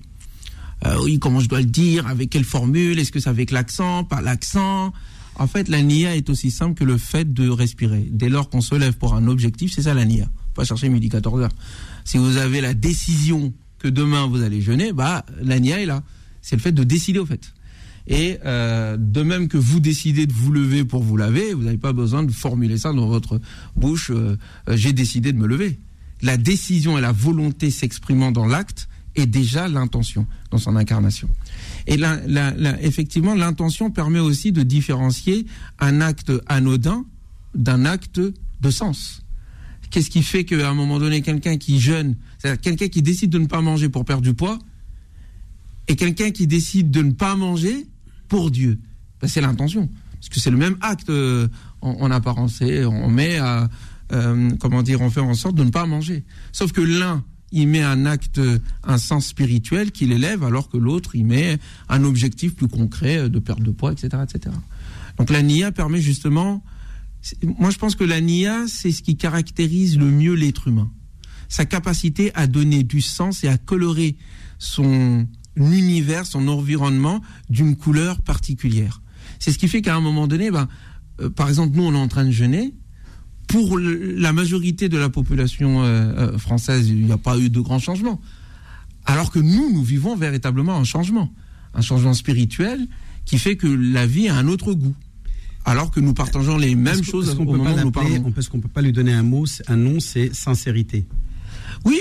[1.01, 2.07] oui, comment je dois le dire?
[2.07, 2.97] Avec quelle formule?
[2.99, 4.03] Est-ce que c'est avec l'accent?
[4.03, 4.93] Pas l'accent?
[5.37, 8.07] En fait, la nia est aussi simple que le fait de respirer.
[8.09, 10.27] Dès lors qu'on se lève pour un objectif, c'est ça la nia.
[10.53, 11.51] Pas chercher midi 14 heures.
[12.05, 16.03] Si vous avez la décision que demain vous allez jeûner, bah la nia est là.
[16.41, 17.53] C'est le fait de décider au fait.
[18.07, 21.77] Et euh, de même que vous décidez de vous lever pour vous laver, vous n'avez
[21.77, 23.39] pas besoin de formuler ça dans votre
[23.75, 24.11] bouche.
[24.11, 24.37] Euh,
[24.69, 25.79] euh, j'ai décidé de me lever.
[26.21, 31.29] La décision et la volonté s'exprimant dans l'acte est déjà l'intention dans son incarnation.
[31.87, 35.45] Et la, la, effectivement, l'intention permet aussi de différencier
[35.79, 37.05] un acte anodin
[37.55, 39.23] d'un acte de sens.
[39.89, 43.39] Qu'est-ce qui fait qu'à un moment donné, quelqu'un qui jeûne, c'est-à-dire quelqu'un qui décide de
[43.39, 44.59] ne pas manger pour perdre du poids,
[45.87, 47.87] et quelqu'un qui décide de ne pas manger
[48.27, 48.79] pour Dieu.
[49.21, 49.89] Ben, c'est l'intention.
[50.15, 51.47] Parce que c'est le même acte euh,
[51.81, 52.61] en, apparence.
[52.61, 53.69] On met à,
[54.11, 56.23] euh, comment dire, on fait en sorte de ne pas manger.
[56.51, 58.41] Sauf que l'un, il met un acte,
[58.83, 61.59] un sens spirituel qui l'élève, alors que l'autre, il met
[61.89, 64.55] un objectif plus concret de perte de poids, etc., etc.
[65.17, 66.63] Donc la NIA permet justement,
[67.43, 70.91] moi je pense que la NIA, c'est ce qui caractérise le mieux l'être humain.
[71.47, 74.17] Sa capacité à donner du sens et à colorer
[74.57, 79.01] son, l'univers, son environnement d'une couleur particulière.
[79.39, 80.67] C'est ce qui fait qu'à un moment donné, ben,
[81.21, 82.73] euh, par exemple, nous, on est en train de jeûner.
[83.47, 85.85] Pour la majorité de la population euh,
[86.33, 88.19] euh, française, il n'y a pas eu de grands changements.
[89.05, 91.31] Alors que nous, nous vivons véritablement un changement.
[91.73, 92.87] Un changement spirituel
[93.25, 94.95] qui fait que la vie a un autre goût.
[95.63, 98.31] Alors que nous partageons les mêmes choses au moment où nous parlons.
[98.31, 101.07] Parce qu'on ne peut pas lui donner un mot, un nom, c'est sincérité?
[101.85, 101.99] Oui,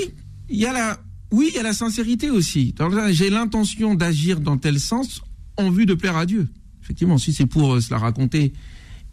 [0.48, 0.98] il y a la,
[1.32, 2.74] oui, il y a la sincérité aussi.
[3.10, 5.22] J'ai l'intention d'agir dans tel sens
[5.56, 6.48] en vue de plaire à Dieu.
[6.82, 8.52] Effectivement, si c'est pour euh, se la raconter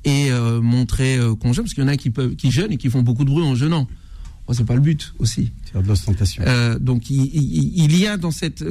[0.03, 2.73] et euh, montrer euh, qu'on jeûne, parce qu'il y en a qui, peuvent, qui jeûnent
[2.73, 3.87] et qui font beaucoup de bruit en jeûnant.
[4.49, 5.51] Ce c'est pas le but aussi.
[5.63, 6.43] C'est de l'ostentation.
[6.81, 8.61] donc il, y a dans cette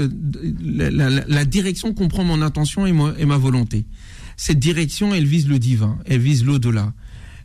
[0.61, 3.87] la, direction qu'on prend mon intention et, et ma volonté.
[4.37, 6.93] Cette direction, elle vise le divin, elle vise l'au-delà.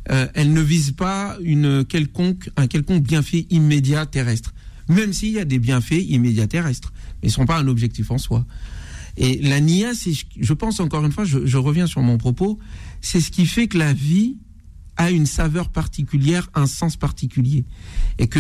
[0.10, 4.53] elle ne vise pas une quelconque un quelconque bienfait immédiat terrestre
[4.88, 8.12] même s'il y a des bienfaits immédiats terrestres, mais ils ne sont pas un objectif
[8.12, 8.45] en soi.
[9.17, 9.91] Et la NIA,
[10.39, 12.60] je pense encore une fois, je, reviens sur mon propos,
[13.02, 14.38] c'est ce qui fait que la vie
[14.98, 17.65] a une saveur particulière, un sens particulier.
[18.19, 18.39] Et que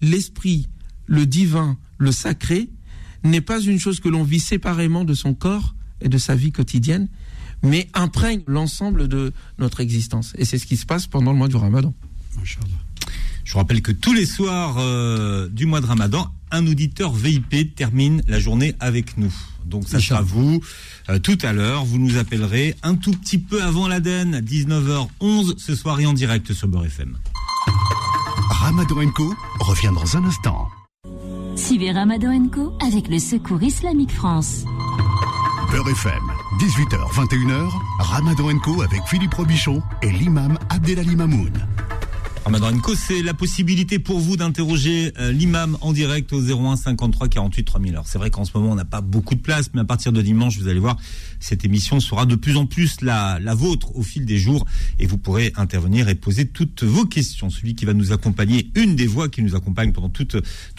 [0.00, 0.68] l'esprit,
[1.06, 2.70] le divin, le sacré,
[3.24, 6.52] n'est pas une chose que l'on vit séparément de son corps et de sa vie
[6.52, 7.08] quotidienne,
[7.62, 10.34] mais imprègne l'ensemble de notre existence.
[10.36, 11.94] Et c'est ce qui se passe pendant le mois du ramadan.
[13.52, 18.22] Je rappelle que tous les soirs euh, du mois de Ramadan, un auditeur VIP termine
[18.26, 19.30] la journée avec nous.
[19.66, 20.62] Donc ça sera vous
[21.10, 21.84] euh, tout à l'heure.
[21.84, 26.50] Vous nous appellerez un tout petit peu avant l'Aden, 19h11 ce soir et en direct
[26.54, 27.18] sur Beurre FM.
[28.48, 30.68] Ramadan Co revient dans un instant.
[31.54, 34.64] Suivez Ramadan Co avec le Secours Islamique France.
[35.70, 36.22] Beurre FM,
[36.58, 41.52] 18h, 21h, Ramadan Co avec Philippe Robichon et l'imam Abdelali Mamoun.
[42.44, 47.28] Ramadan Co, c'est la possibilité pour vous d'interroger euh, l'imam en direct au 01 53
[47.28, 47.92] 48 3000.
[47.92, 50.12] Alors c'est vrai qu'en ce moment on n'a pas beaucoup de place, mais à partir
[50.12, 50.96] de dimanche, vous allez voir,
[51.38, 54.66] cette émission sera de plus en plus la, la vôtre au fil des jours
[54.98, 57.48] et vous pourrez intervenir et poser toutes vos questions.
[57.48, 60.26] Celui qui va nous accompagner, une des voix qui nous accompagne pendant tout,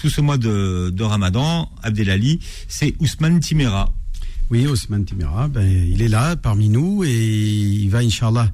[0.09, 3.93] ce mois de, de Ramadan, Abdelali, c'est Ousmane Timera.
[4.49, 8.51] Oui, Ousmane Timera, ben, il est là parmi nous et il va, Inch'Allah,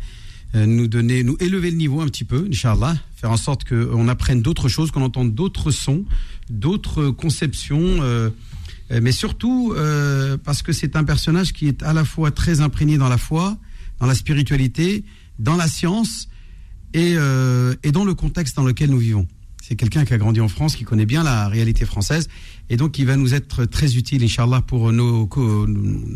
[0.53, 4.41] nous donner, nous élever le niveau un petit peu, Inch'Allah, faire en sorte qu'on apprenne
[4.41, 6.05] d'autres choses, qu'on entende d'autres sons,
[6.49, 8.29] d'autres conceptions, euh,
[8.91, 9.75] euh, mais surtout
[10.43, 13.57] parce que c'est un personnage qui est à la fois très imprégné dans la foi,
[13.99, 15.03] dans la spiritualité,
[15.39, 16.27] dans la science
[16.93, 19.27] et, euh, et dans le contexte dans lequel nous vivons.
[19.61, 22.27] C'est quelqu'un qui a grandi en France, qui connaît bien la réalité française
[22.69, 25.27] et donc il va nous être très utile, Inch'Allah, pour nos,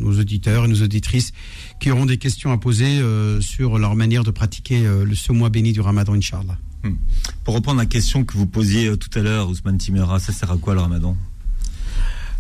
[0.06, 1.32] auditeurs et nos auditrices
[1.80, 5.32] qui auront des questions à poser euh, sur leur manière de pratiquer euh, le, ce
[5.32, 6.58] mois béni du Ramadan, Inch'Allah.
[7.46, 10.52] Pour reprendre la question que vous posiez euh, tout à l'heure, Ousmane Timera, ça sert
[10.52, 11.16] à quoi le ramadan?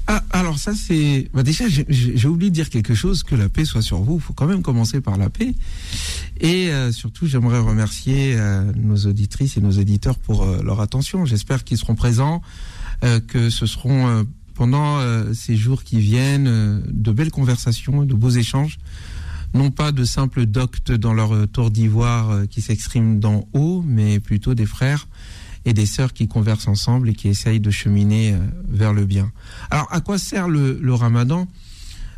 [0.05, 3.63] Ah, alors ça c'est bah déjà j'ai- oublié de dire quelque chose que la paix
[3.63, 4.15] soit sur vous.
[4.15, 5.53] Il faut quand même commencer par la paix.
[6.41, 11.25] Et euh, surtout j'aimerais remercier euh, nos auditrices et nos éditeurs pour euh, leur attention.
[11.25, 16.47] J'espère qu'ils seront présents, euh, que ce seront euh, pendant euh, ces jours qui viennent
[16.47, 18.79] euh, de belles conversations, de beaux échanges.
[19.53, 23.83] Non pas de simples doctes dans leur euh, tour d'ivoire euh, qui s'expriment d'en haut,
[23.85, 25.07] mais plutôt des frères
[25.65, 29.31] et des sœurs qui conversent ensemble et qui essayent de cheminer euh, vers le bien.
[29.69, 31.47] Alors, à quoi sert le, ramadan?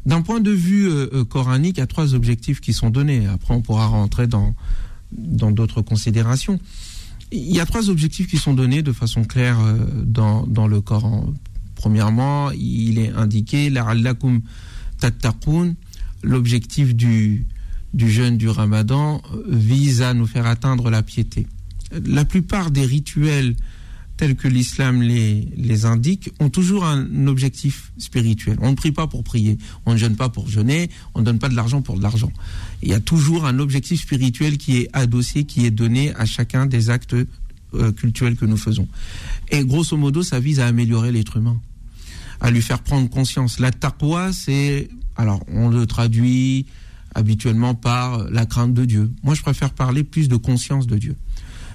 [0.05, 3.27] D'un point de vue euh, euh, coranique, il y a trois objectifs qui sont donnés.
[3.27, 4.53] Après, on pourra rentrer dans
[5.11, 6.59] dans d'autres considérations.
[7.31, 11.33] Il y a trois objectifs qui sont donnés de façon claire euh, dans, le Coran.
[11.75, 14.41] Premièrement, il est indiqué la'allakum
[14.99, 15.75] tattaqun.
[16.23, 17.45] L'objectif du,
[17.93, 21.47] du jeûne du ramadan euh, vise à nous faire atteindre la piété.
[22.05, 23.55] La plupart des rituels
[24.17, 28.57] tels que l'islam les, les indique ont toujours un objectif spirituel.
[28.61, 31.39] On ne prie pas pour prier, on ne jeûne pas pour jeûner, on ne donne
[31.39, 32.31] pas de l'argent pour de l'argent.
[32.83, 36.65] Il y a toujours un objectif spirituel qui est adossé, qui est donné à chacun
[36.65, 37.15] des actes
[37.73, 38.88] euh, cultuels que nous faisons.
[39.51, 41.59] Et grosso modo, ça vise à améliorer l'être humain,
[42.41, 43.59] à lui faire prendre conscience.
[43.59, 46.65] La taqwa, c'est, alors on le traduit
[47.15, 49.11] habituellement par la crainte de Dieu.
[49.23, 51.15] Moi, je préfère parler plus de conscience de Dieu.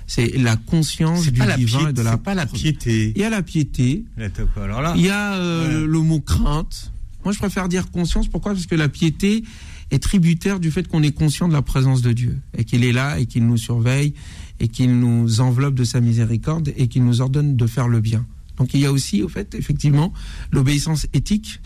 [0.06, 1.84] C'est la conscience du divin piété.
[1.88, 3.12] et de la pas la piété.
[3.14, 4.64] il y a la piété, La taqwa.
[4.64, 5.74] Alors là, il y a euh, Ouais.
[5.74, 6.90] le, le mot crainte.
[7.24, 8.26] Moi, je préfère dire conscience.
[8.28, 8.52] Pourquoi?
[8.54, 9.44] Parce que la piété
[9.90, 12.92] est tributaire du fait qu'on est conscient de la présence de Dieu et qu'il est
[12.92, 14.14] là et qu'il nous surveille
[14.60, 18.26] et qu'il nous enveloppe de sa miséricorde et qu'il nous ordonne de faire le bien.
[18.56, 20.12] Donc, il y a aussi, au fait, effectivement,
[20.52, 21.60] l'obéissance éthique,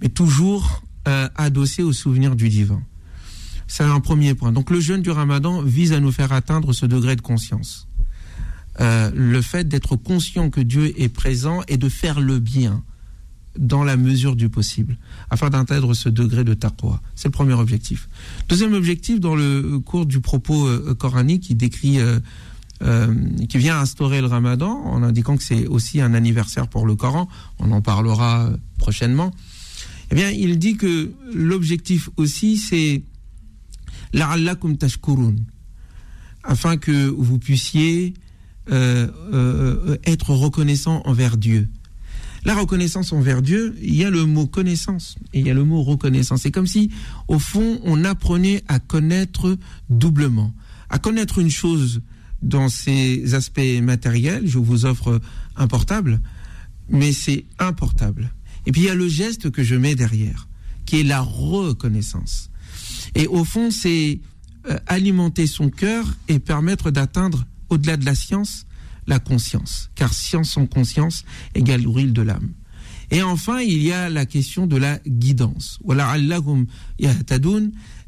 [0.00, 2.82] mais toujours euh, adossée au souvenir du divin.
[3.66, 4.50] C'est un premier point.
[4.50, 7.86] Donc, le jeûne du Ramadan vise à nous faire atteindre ce degré de conscience.
[8.80, 12.82] Euh, le fait d'être conscient que Dieu est présent et de faire le bien
[13.58, 14.96] dans la mesure du possible,
[15.30, 17.02] afin d'atteindre ce degré de taqwa.
[17.14, 18.08] C'est le premier objectif.
[18.48, 22.20] Deuxième objectif, dans le cours du propos euh, coranique, qui décrit, euh,
[22.82, 23.12] euh,
[23.48, 27.28] qui vient instaurer le ramadan, en indiquant que c'est aussi un anniversaire pour le Coran,
[27.58, 29.32] on en parlera prochainement,
[30.10, 33.02] eh bien, il dit que l'objectif aussi, c'est
[34.12, 35.34] la'allakum tashkurun,
[36.44, 38.14] afin que vous puissiez
[38.70, 41.68] être reconnaissant envers Dieu.
[42.44, 45.64] La reconnaissance envers Dieu, il y a le mot connaissance et il y a le
[45.64, 46.42] mot reconnaissance.
[46.42, 46.90] C'est comme si,
[47.26, 49.56] au fond, on apprenait à connaître
[49.90, 50.54] doublement,
[50.88, 52.02] à connaître une chose
[52.42, 54.46] dans ses aspects matériels.
[54.46, 55.20] Je vous offre
[55.56, 56.20] un portable,
[56.88, 58.32] mais c'est importable.
[58.66, 60.48] Et puis il y a le geste que je mets derrière,
[60.86, 62.50] qui est la reconnaissance.
[63.14, 64.20] Et au fond, c'est
[64.68, 68.66] euh, alimenter son cœur et permettre d'atteindre, au-delà de la science,
[69.08, 69.90] la conscience.
[69.96, 71.24] Car science sans conscience
[71.56, 72.52] égale l'ouril de l'âme.
[73.10, 75.78] Et enfin, il y a la question de la guidance.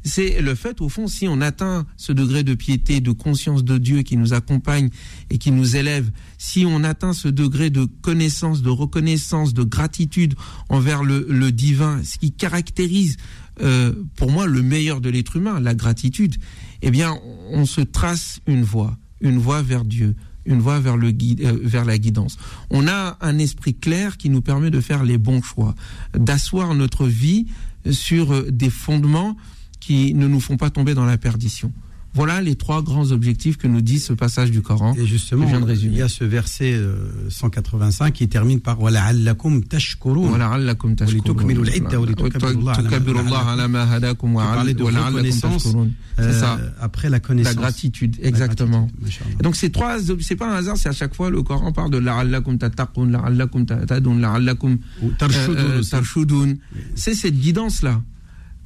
[0.03, 3.79] C'est le fait, au fond, si on atteint ce degré de piété, de conscience de
[3.79, 4.89] Dieu qui nous accompagne
[5.31, 10.35] et qui nous élève, si on atteint ce degré de connaissance, de reconnaissance, de gratitude
[10.69, 13.17] envers le, le divin, ce qui caractérise
[13.61, 16.35] euh, pour moi le meilleur de l'être humain, la gratitude,
[16.81, 17.17] eh bien,
[17.49, 21.85] on se trace une voie, une voie vers Dieu, une voie vers, le euh, vers
[21.85, 22.37] la guidance.
[22.69, 25.75] On a un esprit clair qui nous permet de faire les bons choix,
[26.17, 27.47] d'asseoir notre vie
[27.89, 29.37] sur euh, des fondements
[29.79, 31.71] qui ne nous font pas tomber dans la perdition.
[32.14, 34.94] Voilà les trois grands objectifs que nous dit ce passage du Coran.
[34.96, 35.92] Et justement, Je viens de résumer.
[35.92, 36.96] il y a ce verset euh,
[37.28, 41.20] 185 qui termine par وَلَعَلَّكُمْ تَشْكُرُونَ ولعلكم تشكرون.
[41.36, 45.18] ولتكملوا العدة ولتكبروا الله على ما وتكبروا الله على ما هداكم Vous parlez de ولعلكم
[45.18, 45.92] reconnaissance, تشكرون.
[46.16, 46.58] C'est Euh, ça.
[46.80, 47.54] Après la connaissance.
[47.54, 48.86] La gratitude, La exactement.
[48.86, 49.36] gratitude, Masha'Allah.
[49.38, 51.90] Et donc ces trois, c'est pas un hasard, c'est à chaque fois le Coran parle
[51.90, 55.90] de la'allakum tattaqun, la'allakum tahtadun, la'allakum Ou tarshudun euh, euh, aussi.
[55.90, 56.54] tarshudun.
[56.94, 58.00] C'est cette guidance-là.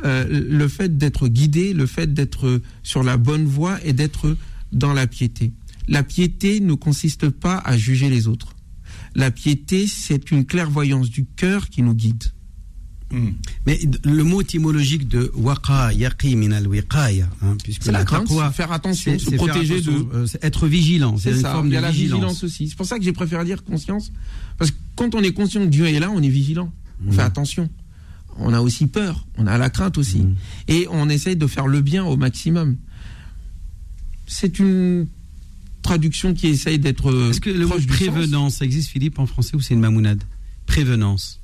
[0.04, 4.36] Euh, le fait d'être guidé, le fait d'être sur la bonne voie et d'être
[4.74, 5.54] dans la piété.
[5.88, 8.56] La piété ne consiste pas à juger les autres.
[9.16, 12.24] La piété, c'est une clairvoyance du cœur qui nous guide.
[13.66, 18.04] Mais d- le mot étymologique de waqa yaqi min al wiqaya, hein, puisque C'est la
[18.04, 20.16] crainte, taqwa, faire attention, se protéger attention, de.
[20.16, 22.20] euh, être vigilant, c'est une ça, forme il y a de la vigilance.
[22.20, 22.68] vigilance aussi.
[22.68, 24.12] C'est pour ça que j'ai préféré dire conscience.
[24.58, 26.74] Parce que quand on est conscient que Dieu est là, on est vigilant.
[27.06, 27.14] On Mhm.
[27.14, 27.70] fait attention.
[28.38, 30.20] On a aussi peur, on a la crainte aussi.
[30.20, 30.36] Mm.
[30.68, 32.78] Et on essaye de faire le bien au maximum.
[34.28, 35.08] C'est une
[35.82, 37.12] traduction qui essaye d'être.
[37.12, 40.24] euh, Est-ce que le mot prévenance, ça existe, Philippe, en français ou c'est une mamounade?
[40.66, 41.40] Prévenance.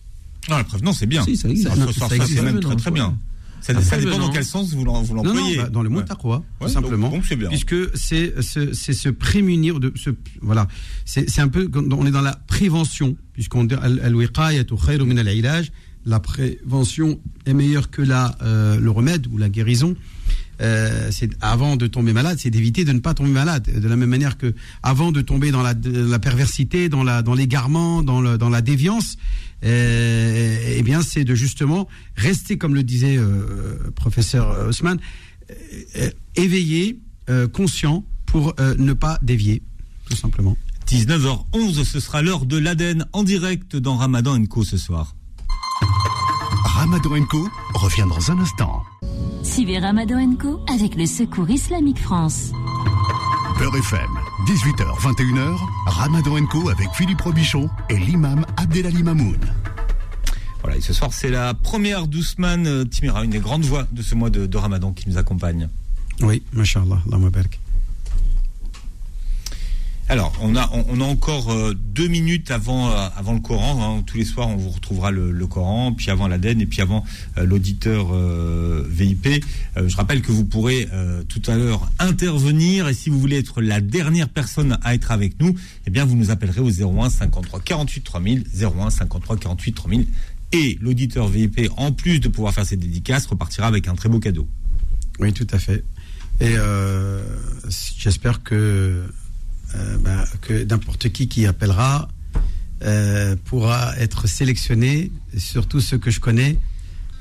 [0.49, 1.23] Non, la prévenance, c'est bien.
[1.23, 1.69] Si, ça existe.
[1.71, 2.41] Ah, Non, ça ça, existe.
[2.41, 3.17] même très très bien.
[3.61, 5.57] Ça, La ça dépend dans quel sens vous Non, non, l'employez.
[5.57, 6.05] bah, dans le mot Ouais.
[6.05, 7.11] taqwa, Ouais, tout simplement.
[7.11, 7.49] donc- donc bien.
[7.49, 10.09] Puisque c'est se, c'est se prémunir de ce
[10.41, 10.67] voilà,
[11.05, 15.17] c'est un peu quand on est dans la prévention puisqu'on dit al- al-wiqayatu khayru min
[15.17, 15.71] al-ilaj,
[16.05, 19.95] la prévention est meilleure que la euh, le remède ou la guérison.
[20.61, 23.67] Euh, c'est avant de tomber malade, c'est d'éviter de ne pas tomber malade.
[23.79, 27.33] De la même manière que avant de tomber dans la, la perversité, dans la dans
[27.33, 29.17] l'égarement, dans dans la déviance,
[29.63, 34.99] euh, eh bien c'est de justement rester comme le disait euh, professeur Haussmann,
[36.35, 36.99] éveillé,
[37.53, 39.61] conscient pour ne pas dévier,
[40.05, 40.57] tout simplement.
[40.87, 45.15] 19h11, ce sera l'heure de l'Aden en direct dans Ramadan Co ce soir.
[46.81, 48.83] Ramadan Co revient dans un instant.
[49.43, 52.53] Suivez Ramadan Co avec le Secours Islamique France.
[53.59, 54.09] Beurre FM,
[54.47, 59.37] 18h, 21h, Ramadan Co avec Philippe Robichon et l'imam Abdelali Mamoun.
[60.63, 64.01] Voilà, et ce soir, c'est la première d'Ousmane euh, Timira, une des grandes voix de
[64.01, 65.69] ce mois de, de Ramadan qui nous accompagne.
[66.21, 67.59] Oui, mashallah, Allahumma barik.
[70.11, 73.99] Alors, on a, on, a encore euh, deux minutes avant, euh, avant le Coran.
[73.99, 74.03] hein.
[74.05, 77.05] Tous les soirs, on vous retrouvera le, Coran, puis avant l'Aden et puis avant
[77.37, 78.13] euh, l'auditeur
[78.89, 79.41] VIP.
[79.77, 80.89] Je rappelle que vous pourrez
[81.29, 85.39] tout à l'heure intervenir et si vous voulez être la dernière personne à être avec
[85.39, 85.55] nous,
[85.87, 90.07] eh bien, vous nous appellerez au 01 53 48 3000, 01 53 48 3000.
[90.51, 94.19] Et l'auditeur VIP, en plus de pouvoir faire ses dédicaces, repartira avec un très beau
[94.19, 94.45] cadeau.
[95.19, 95.85] Oui, tout à fait.
[96.41, 96.55] Et
[97.97, 99.05] j'espère que,
[99.75, 102.09] euh, bah, que n'importe qui qui appellera
[102.83, 106.57] euh, pourra être sélectionné, surtout ceux que je connais.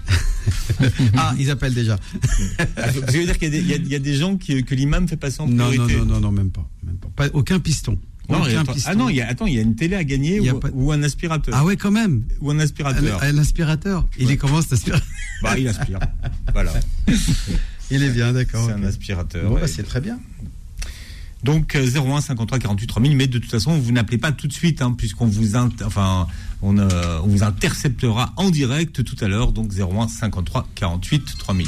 [1.16, 1.98] ah, ils appellent déjà.
[2.58, 4.14] Ah, Ça veut dire qu'il y, a des- il y a- il y a des
[4.16, 5.96] gens qui, que l'imam fait passer en Non, non, priorité.
[5.98, 6.66] non, non, non, même pas.
[6.84, 7.08] Même pas.
[7.14, 7.98] Pas- aucun piston.
[8.28, 8.90] Non, il y a- aucun piston.
[8.90, 10.70] ah non, il y a, attends, il y a une télé à gagner ou, pas-
[10.72, 11.54] ou un aspirateur.
[11.56, 12.22] Ah ouais, quand même.
[12.40, 13.22] Ou un aspirateur.
[13.22, 14.08] Un, un aspirateur.
[14.18, 14.32] Il Ouais.
[14.32, 15.06] est comment cet aspirateur
[15.42, 15.98] Bah, il aspire.
[16.52, 16.72] voilà.
[17.92, 18.64] Il est bien, d'accord.
[18.66, 19.48] C'est un aspirateur.
[19.48, 19.62] Bon, ouais.
[19.62, 20.20] bah, c'est très bien.
[21.42, 24.52] Donc euh, 01 53 48 3000, mais de toute façon, vous n'appelez pas tout de
[24.52, 26.26] suite, hein, puisqu'on vous, enfin,
[26.62, 29.52] on, euh, on vous interceptera en direct tout à l'heure.
[29.52, 31.66] Donc 01 53 48 3000.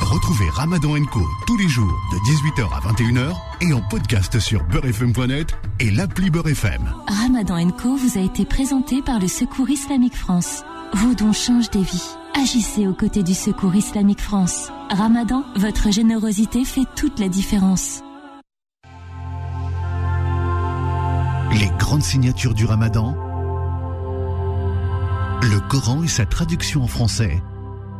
[0.00, 5.56] Retrouvez Ramadan Co tous les jours de 18h à 21h et en podcast sur beurrefm.net
[5.80, 6.92] et l'appli Beurre FM.
[7.06, 10.64] Ramadan Co vous a été présenté par le Secours Islamique France.
[10.94, 12.21] Vos dons changent des vies.
[12.33, 14.71] Agissez aux côtés du Secours Islamique France.
[14.89, 18.01] Ramadan, votre générosité fait toute la différence.
[21.51, 23.15] Les grandes signatures du Ramadan.
[25.41, 27.41] Le Coran et sa traduction en français.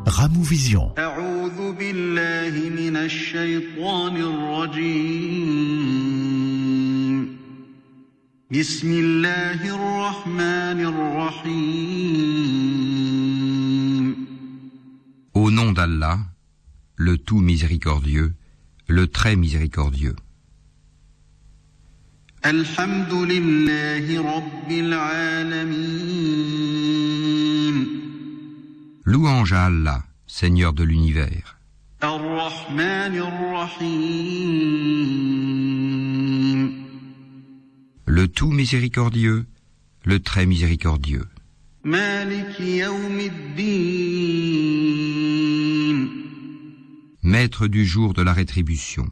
[0.06, 0.92] Ramou Vision.
[0.98, 5.68] أعوذ بالله من الشيطان الرجيم
[8.52, 12.38] بسم الله الرحمن الرحيم
[15.45, 16.21] Au nom d'Allah,
[16.95, 18.33] le tout miséricordieux,
[18.87, 20.15] le très miséricordieux.
[29.05, 31.59] Louange à Allah, Seigneur de l'univers.
[38.07, 39.47] Le tout miséricordieux,
[40.05, 41.27] le très miséricordieux.
[47.25, 49.09] Maître du jour de la rétribution.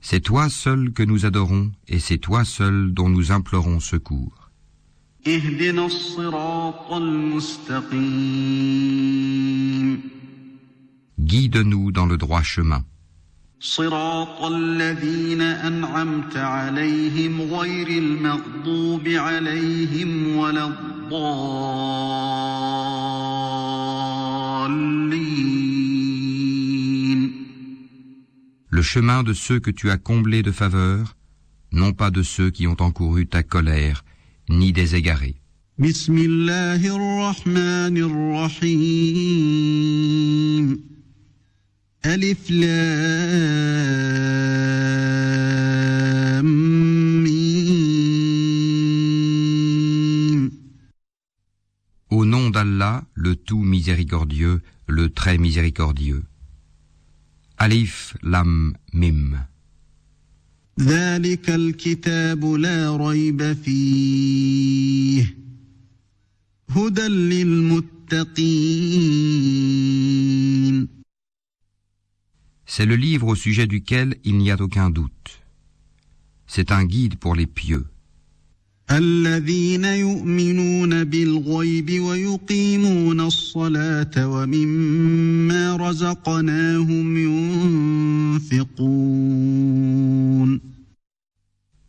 [0.00, 4.50] C'est toi seul que nous adorons et c'est toi seul dont nous implorons secours.
[11.18, 12.84] Guide-nous dans le droit chemin.
[13.63, 21.01] صراط الذين أنعمت عليهم غير المغضوب عليهم ولا الضالين
[28.73, 31.15] Le chemin de ceux que tu as comblés de faveur,
[31.71, 34.03] non pas de ceux qui ont encouru ta colère,
[34.49, 35.35] ni des égarés.
[35.77, 39.71] بسم الله الرحمن الرحيم
[42.06, 44.06] ألف لام
[47.24, 48.46] ميم
[52.08, 56.22] Au nom d'Allah, le tout miséricordieux, le très miséricordieux.
[57.58, 59.36] Alif Lam Mim.
[60.80, 65.36] ذلك الكتاب لا ريب فيه
[66.68, 67.76] هدى للمتقين
[72.76, 75.40] C'est le livre au sujet duquel il n'y a aucun doute.
[76.46, 77.86] C'est un guide pour les pieux.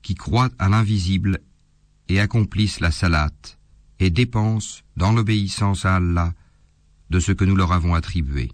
[0.03, 1.41] qui croient à l'invisible
[2.07, 3.57] et accomplissent la salate
[3.99, 6.33] et dépensent dans l'obéissance à Allah
[7.09, 8.53] de ce que nous leur avons attribué.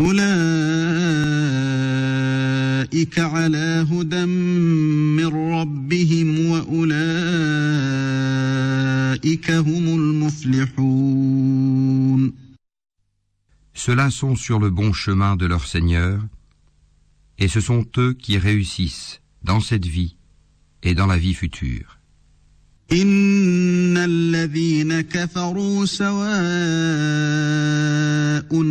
[0.00, 0.22] أولئك
[3.18, 6.92] على هدى من ربهم وأولئك
[9.50, 11.52] هم المفلحون
[13.74, 16.20] Ceux-là sont sur le bon chemin de leur Seigneur,
[17.38, 20.16] et ce sont eux qui réussissent dans cette vie
[20.84, 21.95] et dans la vie future.
[22.92, 26.12] إن الذين كفروا سواء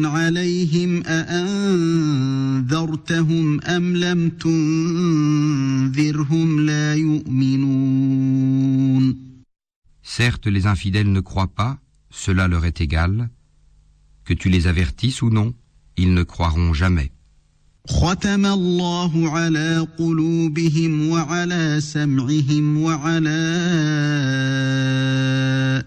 [0.06, 2.02] عليهم أأنذرتهم
[3.62, 5.80] أم لم تنذرهم
[6.66, 8.12] لا يؤمنون
[10.04, 13.30] Certes, les infidèles ne croient pas, cela leur est égal.
[14.26, 15.54] Que tu les avertisses ou non,
[15.96, 17.12] ils ne croiront jamais.
[17.89, 23.41] ختم الله على قلوبهم وعلى سمعهم وعلى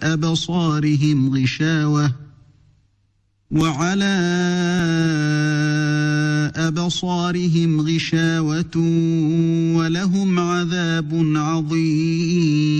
[0.01, 2.15] أبصارهم غشاوة
[3.51, 4.15] وعلى
[6.55, 8.75] أبصارهم غشاوة
[9.75, 12.79] ولهم عذاب عظيم.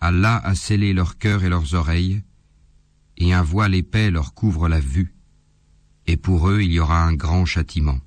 [0.00, 2.22] Allah a scellé leur cœur et leurs oreilles,
[3.16, 5.13] et un voile épais leur couvre la vue,
[6.07, 7.99] et pour eux il y aura un grand châtiment.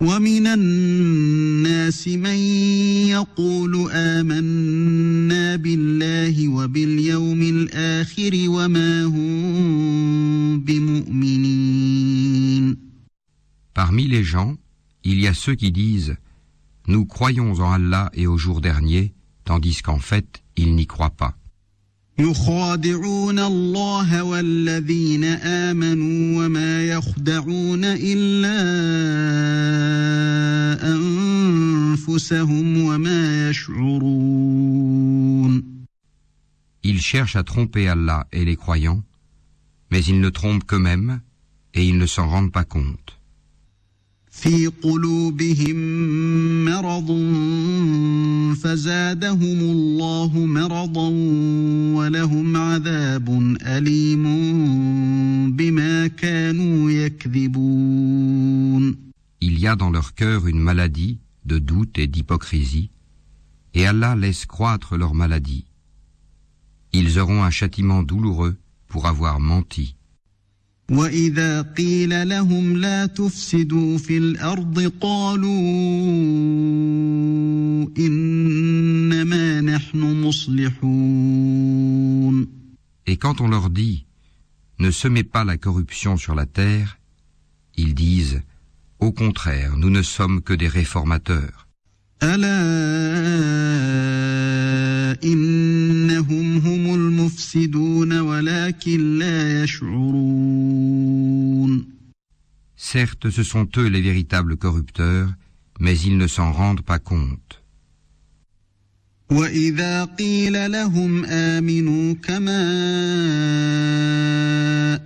[0.00, 2.36] ومن الناس من
[3.10, 12.08] يقول آمنا بالله وباليوم الآخر وما هم بمؤمنين
[13.74, 14.56] Parmi les gens,
[15.04, 16.16] il y a ceux qui disent
[16.86, 19.14] Nous croyons en Allah et au jour dernier,
[19.44, 21.36] tandis qu'en fait, ils n'y croient pas.
[22.19, 28.57] يخادعون الله والذين آمنوا وما يخدعون إلا
[30.95, 34.93] أنفسهم وما يشعرون
[36.85, 39.03] Ils cherchent à tromper Allah et les croyants,
[39.89, 41.21] mais ils ne trompent qu'eux-mêmes
[41.73, 43.17] et ils ne s'en rendent pas compte.
[44.40, 45.76] في قلوبهم
[46.64, 47.08] مرض
[48.54, 51.08] فزادهم الله مرضا
[51.98, 54.24] ولهم عذاب أليم
[55.56, 58.28] بما كانوا يكذبون
[59.40, 62.90] Il y a dans leur cœur une maladie de doute et d'hypocrisie,
[63.74, 65.64] et Allah laisse croître leur maladie.
[66.92, 68.56] Ils auront un châtiment douloureux
[68.88, 69.96] pour avoir menti.
[70.90, 75.50] وإذا قيل لهم لا تفسدوا في الأرض قالوا
[77.98, 81.48] إنما نحن مصلحون
[83.06, 84.04] Et quand on leur dit
[84.78, 86.98] Ne semez pas la corruption sur la terre,
[87.76, 88.42] ils disent
[89.00, 91.68] Au contraire, nous ne sommes que des réformateurs.
[92.22, 92.58] ألا
[96.12, 101.18] إنهم هم المفسدون ولكن لا يشعرون
[102.92, 105.30] Certes, ce sont eux les véritables corrupteurs,
[105.80, 107.58] mais ils ne s'en rendent pas compte.
[109.30, 112.62] وإذا قيل لهم آمنوا كما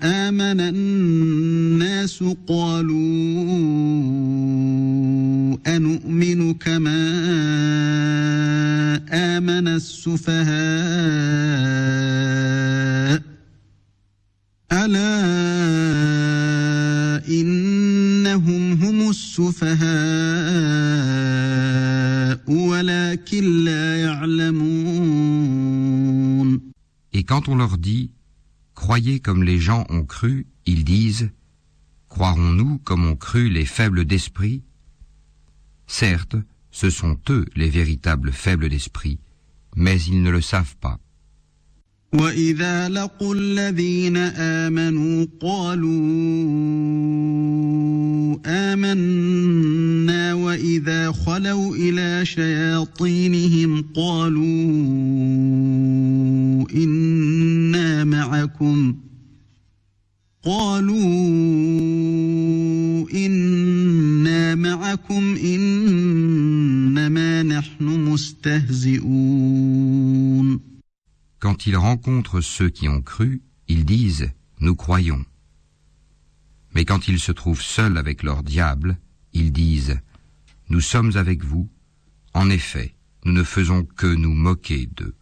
[0.03, 3.03] آمن الناس قالوا
[5.67, 7.03] أنؤمن كما
[9.09, 10.43] آمن السفهاء
[14.73, 15.23] ألا
[17.29, 19.83] إنهم هم السفهاء
[22.51, 25.43] ولكن لا يعلمون
[27.15, 28.11] Et quand on leur dit
[28.75, 31.31] Croyez comme les gens ont cru, ils disent
[32.09, 34.63] Croirons-nous comme ont cru les faibles d'esprit
[35.87, 36.37] Certes,
[36.77, 39.19] ce sont eux les véritables faibles d'esprit,
[39.77, 40.99] mais ils ne le savent pas.
[42.13, 45.93] وإذا لقوا الذين آمنوا قالوا
[48.47, 54.45] آمنا وإذا خلوا إلى شياطينهم قالوا
[56.75, 58.95] إنا معكم
[60.45, 61.01] قالوا
[63.15, 65.36] إنا معكم إنما نحن مستهزئون
[71.40, 74.22] Quand ils rencontrent ceux qui ont cru, ils disent⁇
[74.60, 75.18] Nous croyons⁇
[76.74, 78.98] Mais quand ils se trouvent seuls avec leur diable,
[79.34, 79.90] ils disent⁇
[80.70, 81.70] Nous sommes avec vous,
[82.34, 82.94] en effet,
[83.26, 85.16] nous ne faisons que nous moquer d'eux.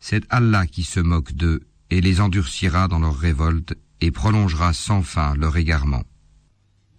[0.00, 5.01] C'est Allah qui se moque d'eux et les endurcira dans leur révolte et prolongera sans
[5.01, 6.03] fin leur égarement.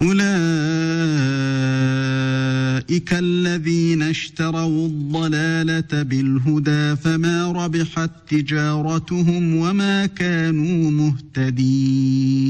[0.03, 0.29] أولئك
[3.13, 12.49] الذين اشتروا الضلالة بالهدى فما ربحت تجارتهم وما كانوا مهتدين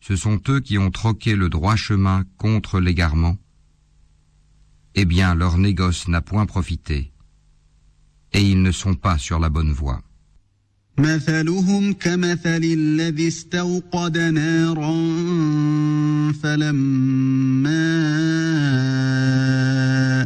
[0.00, 3.36] Ce sont eux qui ont troqué le droit chemin contre l'égarement.
[4.94, 7.12] Eh bien, leur négoce n'a point profité.
[8.32, 10.00] Et ils ne sont pas sur la bonne voie.
[10.97, 14.93] مثلهم كمثل الذي استوقد نارا
[16.31, 17.93] فلما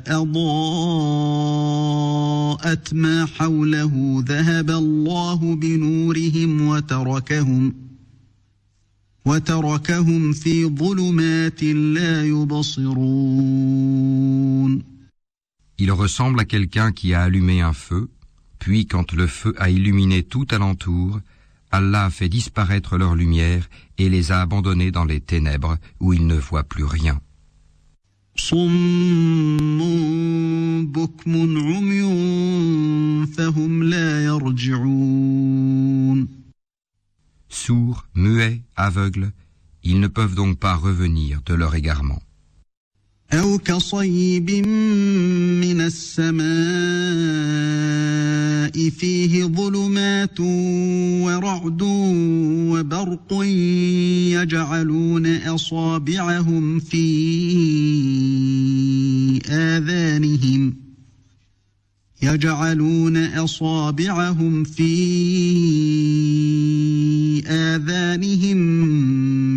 [0.07, 0.47] أضاءت
[2.93, 7.74] ما حوله ذهب الله بنورهم وتركهم
[9.26, 13.78] وتركهم في ظلمات لا يبصرون
[15.80, 18.09] Il ressemble à quelqu'un qui a allumé un feu,
[18.68, 21.22] Puis quand le feu a illuminé tout alentour,
[21.72, 26.28] Allah a fait disparaître leur lumière et les a abandonnés dans les ténèbres où ils
[26.28, 27.22] ne voient plus rien.
[37.47, 39.32] Sourds, muets, aveugles,
[39.84, 42.22] ils ne peuvent donc pas revenir de leur égarement.
[43.34, 44.51] أو كصيب
[45.61, 46.47] من السماء
[48.89, 51.82] فيه ظلمات ورعد
[52.71, 53.43] وبرق
[54.34, 57.07] يجعلون أصابعهم في
[59.49, 60.86] آذانهم.
[62.22, 64.93] يجعلون أصابعهم في
[67.47, 68.57] آذانهم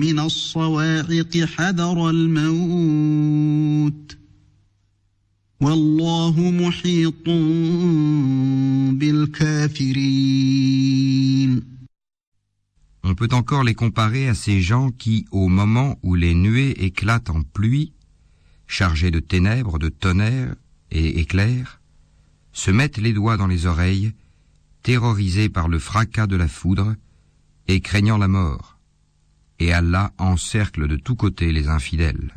[0.00, 3.90] من الصواعق حذر الموت
[5.60, 7.28] والله محيط
[8.98, 10.60] بالكافرين
[13.02, 17.30] On peut encore les comparer à ces gens qui, au moment où les nuées éclatent
[17.30, 17.92] en pluie,
[18.66, 20.54] chargées de ténèbres, de tonnerre
[20.90, 21.79] et éclairs,
[22.52, 24.12] se mettent les doigts dans les oreilles,
[24.82, 26.94] terrorisés par le fracas de la foudre
[27.68, 28.78] et craignant la mort.
[29.58, 32.34] Et Allah encercle de tous côtés les infidèles.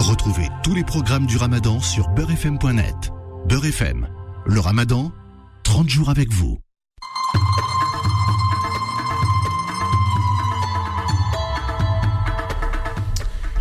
[0.00, 3.12] Retrouvez tous les programmes du Ramadan sur beurrefm.net.
[3.48, 4.08] Beurre FM,
[4.46, 5.12] le Ramadan,
[5.62, 6.58] 30 jours avec vous.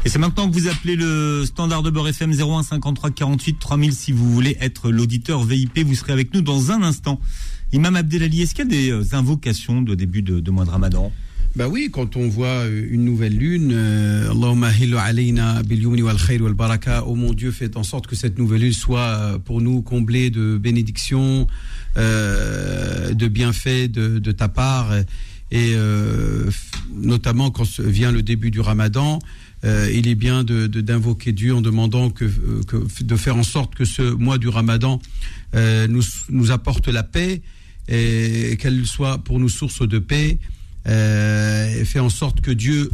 [0.03, 3.93] Et c'est maintenant que vous appelez le standard de Beurre FM 01 53 48 3000
[3.93, 5.79] si vous voulez être l'auditeur VIP.
[5.85, 7.19] Vous serez avec nous dans un instant.
[7.71, 11.11] Imam Abdelali, est-ce qu'il y a des euh, invocations de début de, mois de Ramadan?
[11.55, 17.13] Bah oui, quand on voit euh, une nouvelle lune, euh, alayna bil wal baraka, oh
[17.13, 20.57] mon Dieu, faites en sorte que cette nouvelle lune soit euh, pour nous comblée de
[20.57, 21.45] bénédictions,
[21.97, 24.93] euh, de bienfaits de, de ta part,
[25.51, 26.49] et euh,
[26.95, 29.19] notamment quand vient le début du Ramadan,
[29.63, 33.75] euh, il est bien de d'invoquer Dieu en demandant euh, que de faire en sorte
[33.75, 34.99] que ce mois du Ramadan
[35.55, 37.41] euh, nous nous apporte la paix
[37.87, 40.39] et qu'elle soit pour nous source de paix
[40.87, 42.89] euh, fait en sorte que Dieu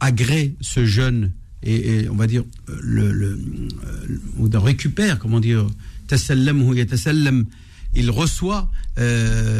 [0.00, 1.32] agrée ce jeûne
[1.62, 2.44] et, on va dire
[2.82, 5.66] le, le, récupère comment dire
[7.94, 8.70] il reçoit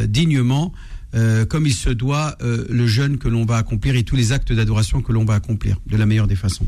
[0.08, 0.72] dignement
[1.14, 4.32] euh, comme il se doit euh, le jeûne que l'on va accomplir et tous les
[4.32, 6.66] actes d'adoration que l'on va accomplir de la meilleure des façons.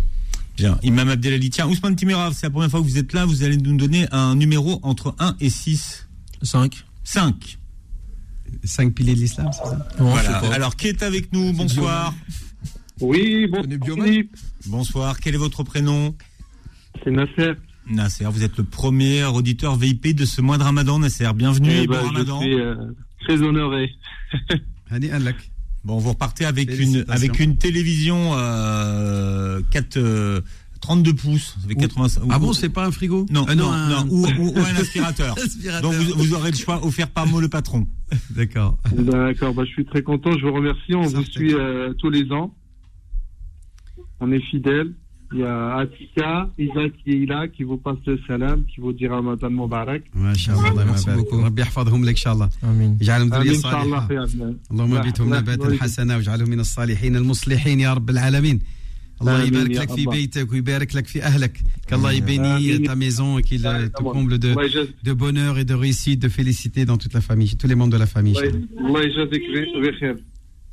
[0.56, 0.78] Bien.
[0.82, 3.26] Imam Abdelali, tiens, Ousmane Timirav, c'est la première fois que vous êtes là.
[3.26, 6.08] Vous allez nous donner un numéro entre 1 et 6.
[6.42, 6.84] 5.
[7.04, 7.58] 5.
[8.64, 10.38] Cinq piliers de l'islam, c'est ça Voilà.
[10.52, 11.52] Alors, qui est avec nous?
[11.52, 12.14] Bonsoir.
[13.00, 14.36] Oui, bon, Connais Bioman Philippe,
[14.66, 15.20] Bonsoir.
[15.20, 16.14] Quel est votre prénom?
[17.04, 17.52] C'est Nasser.
[17.88, 21.28] Nasser, vous êtes le premier auditeur VIP de ce mois de Ramadan, Nasser.
[21.34, 22.40] Bienvenue Eh et bon ben, Ramadan.
[22.40, 22.74] Je suis euh,
[23.26, 23.90] très honoré.
[25.84, 30.40] Bon, vous repartez avec une avec une télévision euh, 4 euh,
[30.80, 34.10] 32 pouces, avec 80 Ah bon, c'est pas un frigo non, Euh, non, un- non,
[34.10, 35.36] ou, ou- ou un aspirateur.
[35.82, 37.86] Donc vous, vous aurez le choix offert par moi le patron.
[38.30, 38.78] D'accord.
[38.92, 40.94] D'accord, bah, je suis très content, je vous remercie.
[40.94, 42.52] On Ça vous suit euh, tous les ans.
[44.20, 44.92] On est fidèles.
[45.33, 48.91] Il y a Atika, Isa qui est là, qui vous passe le salam, qui vous
[48.91, 50.01] dit Ramadan Mubarak.
[50.13, 51.25] ما شاء الله الله Merci يبارك.
[51.25, 51.43] beaucoup.
[51.45, 53.01] ربي يحفظهم لك ان شاء الله Amin.
[53.01, 54.55] يجعلهم Amin, ذريه Inch'Allah, صالحه ya Abdel.
[54.71, 58.59] اللهم لا- بيتهم لا- نباتا لا- حسنا واجعلهم من الصالحين المصلحين يا رب العالمين
[59.21, 60.11] الله آمين يبارك يا لك في الله.
[60.11, 61.57] بيتك ويبارك لك في اهلك
[61.87, 62.85] qu'Allah y bénit آمين.
[62.87, 66.19] ta maison et qu'il euh, te comble de, الله يجازيك- de bonheur et de réussite
[66.19, 69.41] de félicité dans toute la famille tous les membres de la famille الله- الله يجازيك
[69.83, 70.15] بخير.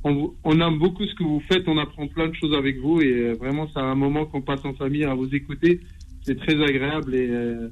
[0.03, 3.13] on, aime beaucoup ce que vous faites, on apprend plein de choses avec vous et
[3.13, 5.79] euh, vraiment c'est un moment qu'on passe en famille à vous écouter.
[6.23, 7.69] C'est très agréable et euh,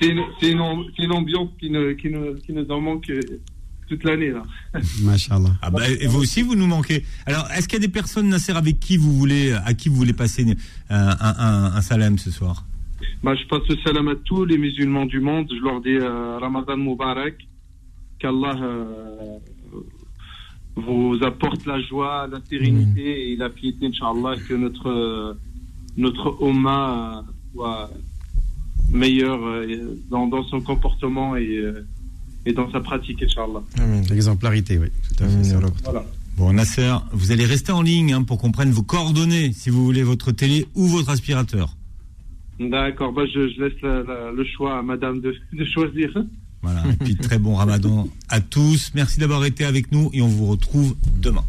[0.00, 0.08] c'est
[0.50, 3.10] une, ambiance qui, ne, nous en manque
[3.88, 4.32] toute l'année.
[5.02, 5.50] Machallah.
[5.62, 7.04] Ah bah, et vous aussi vous nous manquez.
[7.26, 9.96] Alors est-ce qu'il y a des personnes Nasser avec qui vous voulez à qui vous
[9.96, 10.54] voulez passer euh,
[10.90, 12.66] un, salam ce soir?
[13.22, 15.50] Bah, je passe le salam à tous les musulmans du monde.
[15.50, 17.36] Je leur dis Ramadan Mubarak.
[18.18, 18.54] Qu'Allah
[20.76, 25.36] vous apporte la joie, la sérénité et la piété, Inch'Allah, que notre,
[25.96, 27.22] notre Ummah euh,
[27.54, 27.90] soit
[28.92, 31.86] meilleur euh, dans, dans son comportement et, euh,
[32.46, 33.62] et dans sa pratique, Inch'Allah.
[34.10, 35.56] L'exemplarité oui tout à fait.
[35.84, 36.04] Voilà.
[36.36, 39.84] Bon, Nasser, vous allez rester en ligne hein, pour qu'on prenne vos coordonnées si vous
[39.84, 41.76] voulez votre télé ou votre aspirateur.
[42.58, 46.12] D'accord, bah, je, je laisse la- la- le choix à madame de, de choisir.
[46.64, 46.82] Voilà.
[46.88, 48.90] Et puis très bon ramadan à tous.
[48.94, 51.44] Merci d'avoir été avec nous et on vous retrouve demain.